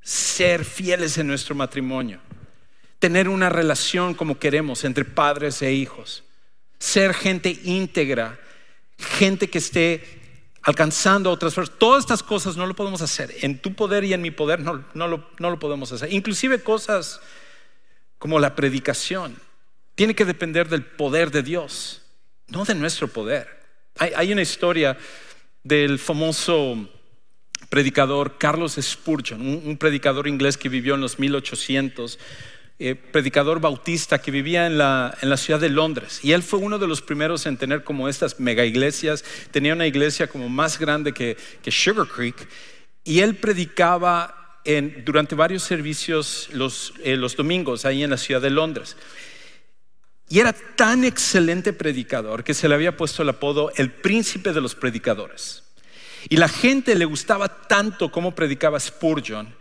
ser 0.00 0.64
fieles 0.64 1.18
en 1.18 1.26
nuestro 1.26 1.54
matrimonio, 1.54 2.18
tener 2.98 3.28
una 3.28 3.50
relación 3.50 4.14
como 4.14 4.38
queremos 4.38 4.84
entre 4.84 5.04
padres 5.04 5.60
e 5.60 5.70
hijos, 5.70 6.24
ser 6.78 7.12
gente 7.12 7.60
íntegra, 7.64 8.40
gente 8.96 9.50
que 9.50 9.58
esté 9.58 10.02
alcanzando 10.62 11.28
a 11.28 11.34
otras 11.34 11.52
personas. 11.52 11.78
Todas 11.78 12.04
estas 12.04 12.22
cosas 12.22 12.56
no 12.56 12.64
lo 12.64 12.74
podemos 12.74 13.02
hacer. 13.02 13.34
En 13.42 13.58
tu 13.58 13.74
poder 13.74 14.02
y 14.04 14.14
en 14.14 14.22
mi 14.22 14.30
poder 14.30 14.60
no, 14.60 14.82
no, 14.94 15.08
lo, 15.08 15.28
no 15.38 15.50
lo 15.50 15.58
podemos 15.58 15.92
hacer. 15.92 16.10
Inclusive 16.10 16.62
cosas 16.62 17.20
como 18.16 18.40
la 18.40 18.56
predicación. 18.56 19.36
Tiene 19.94 20.14
que 20.14 20.24
depender 20.24 20.70
del 20.70 20.86
poder 20.86 21.30
de 21.30 21.42
Dios, 21.42 22.01
no 22.52 22.64
de 22.64 22.74
nuestro 22.74 23.08
poder. 23.08 23.48
Hay, 23.98 24.32
una 24.32 24.42
historia 24.42 24.96
del 25.62 25.98
famoso 25.98 26.88
predicador 27.68 28.38
Carlos 28.38 28.78
Spurgeon, 28.80 29.40
un, 29.40 29.62
un, 29.64 29.76
predicador 29.76 30.28
inglés 30.28 30.56
que 30.56 30.68
vivió 30.68 30.94
en 30.94 31.00
los 31.00 31.18
1800, 31.18 32.18
eh, 32.78 32.94
predicador 32.94 33.60
bautista 33.60 34.20
que 34.20 34.30
vivía 34.30 34.66
en 34.66 34.76
la, 34.76 35.16
en 35.20 35.30
la, 35.30 35.36
ciudad 35.36 35.60
de 35.60 35.68
Londres. 35.68 36.20
Y 36.22 36.32
él 36.32 36.42
fue 36.42 36.58
uno 36.58 36.78
de 36.78 36.86
los 36.86 37.00
primeros 37.00 37.46
en 37.46 37.56
tener 37.56 37.84
como 37.84 38.08
estas 38.08 38.40
mega 38.40 38.64
iglesias. 38.64 39.24
Tenía 39.50 39.72
una 39.72 39.86
iglesia 39.86 40.26
como 40.26 40.48
más 40.48 40.78
grande 40.78 41.12
que, 41.12 41.36
que 41.62 41.70
Sugar 41.70 42.06
Creek. 42.06 42.48
Y 43.04 43.20
él 43.20 43.36
predicaba 43.36 44.60
en, 44.64 45.04
durante 45.04 45.34
varios 45.34 45.62
servicios 45.62 46.48
los, 46.52 46.92
eh, 47.02 47.16
los 47.16 47.36
domingos 47.36 47.84
ahí 47.84 48.02
en 48.02 48.10
la 48.10 48.16
ciudad 48.16 48.40
de 48.40 48.50
Londres. 48.50 48.96
Y 50.32 50.40
era 50.40 50.54
tan 50.54 51.04
excelente 51.04 51.74
predicador 51.74 52.42
que 52.42 52.54
se 52.54 52.66
le 52.66 52.74
había 52.74 52.96
puesto 52.96 53.22
el 53.22 53.28
apodo 53.28 53.70
el 53.76 53.90
príncipe 53.90 54.54
de 54.54 54.62
los 54.62 54.74
predicadores. 54.74 55.62
Y 56.30 56.38
la 56.38 56.48
gente 56.48 56.94
le 56.94 57.04
gustaba 57.04 57.66
tanto 57.68 58.10
cómo 58.10 58.34
predicaba 58.34 58.80
Spurgeon 58.80 59.54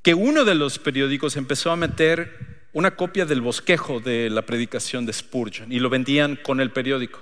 que 0.00 0.14
uno 0.14 0.44
de 0.44 0.54
los 0.54 0.78
periódicos 0.78 1.36
empezó 1.36 1.72
a 1.72 1.76
meter 1.76 2.68
una 2.72 2.92
copia 2.94 3.26
del 3.26 3.40
bosquejo 3.40 3.98
de 3.98 4.30
la 4.30 4.42
predicación 4.42 5.06
de 5.06 5.12
Spurgeon 5.12 5.72
y 5.72 5.80
lo 5.80 5.90
vendían 5.90 6.36
con 6.36 6.60
el 6.60 6.70
periódico. 6.70 7.20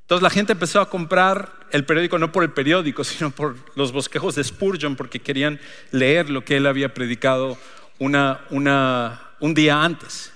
Entonces 0.00 0.22
la 0.22 0.30
gente 0.30 0.54
empezó 0.54 0.80
a 0.80 0.88
comprar 0.88 1.66
el 1.70 1.84
periódico 1.84 2.18
no 2.18 2.32
por 2.32 2.44
el 2.44 2.52
periódico, 2.52 3.04
sino 3.04 3.30
por 3.30 3.56
los 3.76 3.92
bosquejos 3.92 4.36
de 4.36 4.44
Spurgeon 4.44 4.96
porque 4.96 5.20
querían 5.20 5.60
leer 5.90 6.30
lo 6.30 6.46
que 6.46 6.56
él 6.56 6.66
había 6.66 6.94
predicado 6.94 7.58
una, 7.98 8.40
una, 8.48 9.32
un 9.38 9.52
día 9.52 9.84
antes. 9.84 10.29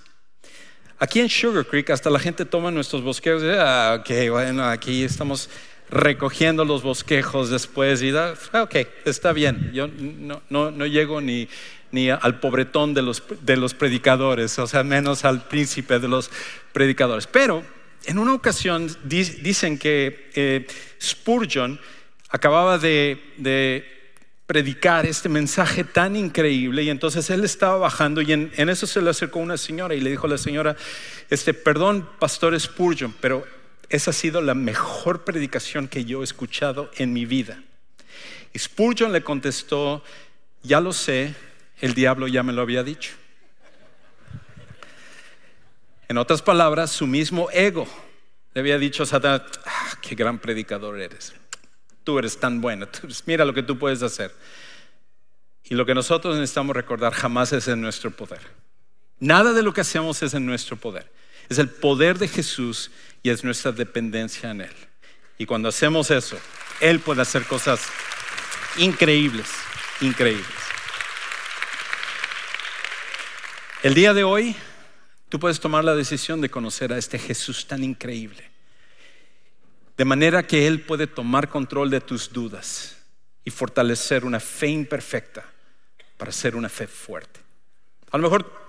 Aquí 0.99 1.20
en 1.20 1.28
Sugar 1.28 1.66
Creek 1.66 1.90
hasta 1.90 2.09
la 2.09 2.18
gente 2.18 2.45
toma 2.45 2.70
nuestros 2.70 3.03
bosquejos 3.03 3.42
y 3.42 3.47
dice, 3.47 3.59
ah, 3.61 3.99
ok, 4.01 4.30
bueno, 4.30 4.64
aquí 4.64 5.03
estamos 5.03 5.51
recogiendo 5.90 6.64
los 6.64 6.82
bosquejos 6.82 7.51
después 7.51 8.03
y 8.03 8.11
da, 8.11 8.34
ah, 8.53 8.62
ok, 8.62 8.76
está 9.05 9.32
bien, 9.32 9.70
yo 9.72 9.88
no, 9.88 10.42
no, 10.49 10.70
no 10.70 10.86
llego 10.86 11.20
ni, 11.20 11.49
ni, 11.90 12.11
al 12.11 12.40
pobretón 12.40 12.95
de 12.95 13.03
los, 13.03 13.22
de 13.42 13.57
los 13.57 13.74
predicadores, 13.74 14.59
o 14.59 14.66
sea, 14.66 14.82
menos 14.82 15.24
al 15.24 15.47
príncipe 15.47 15.99
de 15.99 16.09
los 16.09 16.30
predicadores. 16.72 17.26
Pero 17.26 17.64
en 18.07 18.18
una 18.18 18.34
ocasión 18.34 18.88
dicen 19.05 19.78
que 19.78 20.30
eh, 20.34 20.66
Spurgeon 21.01 21.80
acababa 22.30 22.78
de, 22.78 23.20
de, 23.36 23.84
predicar 24.47 25.07
este 25.07 25.28
mensaje 25.28 25.84
tan 25.84 26.16
increíble 26.16 26.82
y 26.82 26.90
entonces 26.90 27.30
él 27.30 27.45
estaba 27.45 27.78
bajando 27.78 28.20
y 28.20 28.32
en, 28.32 28.51
eso 28.57 28.86
se 28.86 29.01
le 29.01 29.11
acercó 29.11 29.38
una 29.38 29.57
señora 29.57 29.95
y 29.95 30.01
le 30.01 30.11
dijo 30.11 30.26
a 30.26 30.30
la 30.30 30.38
señora, 30.38 30.76
este, 31.30 31.55
perdón, 31.55 32.09
pastor 32.18 32.59
Spurgeon, 32.59 33.14
pero 33.20 33.47
esa 33.88 34.11
ha 34.11 34.14
sido 34.14 34.42
la 34.42 34.55
mejor 34.55 35.24
predicación 35.24 35.88
que 35.88 36.05
yo 36.05 36.20
he 36.20 36.24
escuchado 36.24 36.90
en 36.97 37.12
mi 37.12 37.24
vida. 37.24 37.62
Y 38.53 38.59
Spurgeon 38.59 39.12
le 39.12 39.22
contestó, 39.22 40.03
ya 40.62 40.80
lo 40.80 40.92
sé, 40.92 41.34
el 41.80 41.95
diablo 41.95 42.28
ya 42.28 42.42
me 42.42 42.53
lo 42.53 42.62
había 42.62 42.82
dicho. 42.82 43.12
En 46.09 46.18
otras 46.18 46.42
palabras, 46.42 46.90
su 46.90 47.07
mismo 47.07 47.49
ego 47.51 47.88
le 48.53 48.61
había 48.61 48.78
dicho 48.78 49.03
a 49.03 49.07
Satanás, 49.07 49.42
ah, 49.64 49.99
qué 50.01 50.14
gran 50.14 50.38
predicador 50.38 51.01
eres. 51.01 51.34
Tú 52.05 52.19
eres 52.19 52.39
tan 52.39 52.61
bueno, 52.61 52.87
mira 53.27 53.45
lo 53.45 53.55
que 53.55 53.63
tú 53.63 53.79
puedes 53.79 54.03
hacer. 54.03 54.33
Y 55.65 55.75
lo 55.75 55.87
que 55.87 55.95
nosotros 55.95 56.37
necesitamos 56.37 56.77
recordar 56.77 57.15
jamás 57.15 57.53
es 57.53 57.67
en 57.69 57.81
nuestro 57.81 58.11
poder. 58.11 58.41
Nada 59.19 59.53
de 59.53 59.63
lo 59.63 59.73
que 59.73 59.81
hacemos 59.81 60.23
es 60.23 60.35
en 60.35 60.45
nuestro 60.45 60.77
poder. 60.77 61.11
Es 61.49 61.59
el 61.59 61.69
poder 61.69 62.19
de 62.19 62.29
Jesús 62.29 62.91
y 63.23 63.31
es 63.31 63.43
nuestra 63.43 63.73
dependencia 63.73 64.51
en 64.51 64.61
Él. 64.61 64.75
Y 65.39 65.47
cuando 65.47 65.69
hacemos 65.71 66.11
eso, 66.11 66.39
Él 66.81 67.01
puede 67.01 67.23
hacer 67.23 67.45
cosas 67.45 67.81
increíbles, 68.77 69.47
increíbles. 70.01 70.47
El 73.83 73.95
día 73.95 74.15
de 74.15 74.25
hoy, 74.25 74.57
tú 75.29 75.39
puedes 75.39 75.61
tomar 75.61 75.85
la 75.85 75.95
decisión 75.95 76.41
de 76.41 76.51
conocer 76.51 76.93
a 76.93 76.99
este 76.99 77.19
Jesús 77.19 77.67
tan 77.67 77.83
increíble. 77.85 78.54
De 79.97 80.05
manera 80.05 80.47
que 80.47 80.66
Él 80.66 80.80
puede 80.80 81.07
tomar 81.07 81.49
control 81.49 81.90
de 81.90 82.01
tus 82.01 82.32
dudas 82.32 82.97
y 83.45 83.51
fortalecer 83.51 84.24
una 84.24 84.40
fe 84.40 84.68
imperfecta 84.68 85.45
para 86.16 86.32
ser 86.32 86.57
una 86.57 86.68
fe 86.68 86.86
fuerte. 86.86 87.40
A 88.11 88.18
lo 88.18 88.24
mejor 88.24 88.64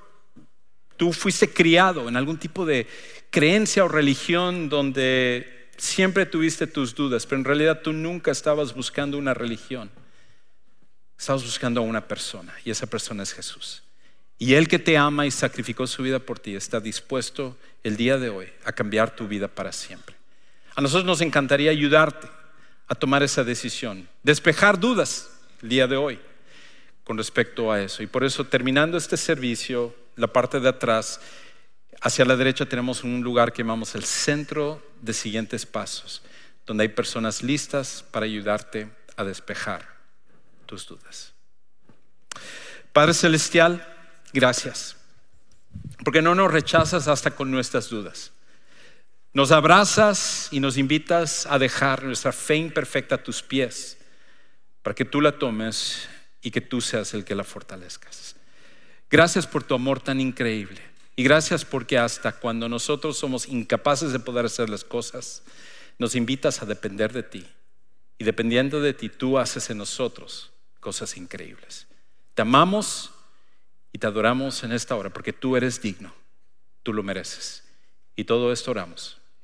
Tú 0.97 1.11
fuiste 1.11 1.51
criado 1.51 2.07
en 2.07 2.15
algún 2.15 2.37
tipo 2.37 2.65
de 2.65 2.87
creencia 3.29 3.83
o 3.83 3.87
religión 3.87 4.69
donde 4.69 5.69
siempre 5.77 6.25
tuviste 6.25 6.67
tus 6.67 6.95
dudas, 6.95 7.25
pero 7.25 7.39
en 7.39 7.45
realidad 7.45 7.81
tú 7.81 7.91
nunca 7.91 8.31
estabas 8.31 8.73
buscando 8.73 9.17
una 9.17 9.33
religión. 9.33 9.91
Estabas 11.17 11.43
buscando 11.43 11.81
a 11.81 11.83
una 11.83 12.07
persona 12.07 12.53
y 12.63 12.71
esa 12.71 12.87
persona 12.87 13.23
es 13.23 13.33
Jesús. 13.33 13.83
Y 14.37 14.53
Él 14.53 14.67
que 14.67 14.79
te 14.79 14.97
ama 14.97 15.25
y 15.25 15.31
sacrificó 15.31 15.87
su 15.87 16.03
vida 16.03 16.19
por 16.19 16.39
ti 16.39 16.55
está 16.55 16.79
dispuesto 16.79 17.57
el 17.83 17.97
día 17.97 18.17
de 18.17 18.29
hoy 18.29 18.47
a 18.63 18.71
cambiar 18.71 19.15
tu 19.15 19.27
vida 19.27 19.47
para 19.47 19.71
siempre. 19.71 20.14
A 20.75 20.81
nosotros 20.81 21.05
nos 21.05 21.21
encantaría 21.21 21.71
ayudarte 21.71 22.27
a 22.87 22.95
tomar 22.95 23.23
esa 23.23 23.43
decisión, 23.43 24.07
despejar 24.23 24.79
dudas 24.79 25.29
el 25.61 25.69
día 25.69 25.87
de 25.87 25.95
hoy 25.95 26.19
con 27.03 27.17
respecto 27.17 27.71
a 27.71 27.81
eso. 27.81 28.03
Y 28.03 28.07
por 28.07 28.23
eso 28.23 28.45
terminando 28.45 28.97
este 28.97 29.15
servicio, 29.15 29.95
la 30.15 30.27
parte 30.27 30.59
de 30.59 30.69
atrás, 30.69 31.21
hacia 32.01 32.25
la 32.25 32.35
derecha 32.35 32.65
tenemos 32.65 33.03
un 33.03 33.21
lugar 33.21 33.53
que 33.53 33.63
llamamos 33.63 33.95
el 33.95 34.03
centro 34.03 34.85
de 35.01 35.13
siguientes 35.13 35.65
pasos, 35.65 36.21
donde 36.65 36.83
hay 36.83 36.89
personas 36.89 37.41
listas 37.41 38.03
para 38.11 38.25
ayudarte 38.25 38.89
a 39.15 39.23
despejar 39.23 39.87
tus 40.65 40.85
dudas. 40.85 41.33
Padre 42.91 43.13
Celestial, 43.13 43.85
gracias, 44.33 44.97
porque 46.03 46.21
no 46.21 46.35
nos 46.35 46.51
rechazas 46.51 47.07
hasta 47.07 47.31
con 47.31 47.49
nuestras 47.51 47.89
dudas. 47.89 48.31
Nos 49.35 49.51
abrazas 49.51 50.47
y 50.51 50.61
nos 50.61 50.77
invitas 50.77 51.45
a 51.45 51.59
dejar 51.59 52.05
nuestra 52.05 52.31
fe 52.31 52.55
imperfecta 52.55 53.15
a 53.15 53.23
tus 53.23 53.43
pies, 53.43 53.97
para 54.81 54.95
que 54.95 55.03
tú 55.03 55.19
la 55.19 55.37
tomes 55.37 56.07
y 56.41 56.51
que 56.51 56.61
tú 56.61 56.79
seas 56.79 57.13
el 57.13 57.25
que 57.25 57.35
la 57.35 57.43
fortalezcas. 57.43 58.37
Gracias 59.11 59.45
por 59.45 59.61
tu 59.61 59.75
amor 59.75 59.99
tan 59.99 60.21
increíble. 60.21 60.79
Y 61.17 61.23
gracias 61.23 61.65
porque 61.65 61.97
hasta 61.97 62.31
cuando 62.31 62.69
nosotros 62.69 63.17
somos 63.17 63.49
incapaces 63.49 64.13
de 64.13 64.19
poder 64.19 64.45
hacer 64.45 64.69
las 64.69 64.85
cosas, 64.85 65.43
nos 65.99 66.15
invitas 66.15 66.61
a 66.61 66.65
depender 66.65 67.11
de 67.11 67.23
ti. 67.23 67.45
Y 68.17 68.23
dependiendo 68.23 68.79
de 68.79 68.93
ti, 68.93 69.09
tú 69.09 69.37
haces 69.37 69.69
en 69.69 69.79
nosotros 69.79 70.53
cosas 70.79 71.17
increíbles. 71.17 71.87
Te 72.35 72.43
amamos 72.43 73.11
y 73.91 73.97
te 73.97 74.07
adoramos 74.07 74.63
en 74.63 74.71
esta 74.71 74.95
hora 74.95 75.09
porque 75.09 75.33
tú 75.33 75.57
eres 75.57 75.81
digno. 75.81 76.15
Tú 76.83 76.93
lo 76.93 77.03
mereces. 77.03 77.65
Y 78.15 78.23
todo 78.23 78.53
esto 78.53 78.71
oramos 78.71 79.19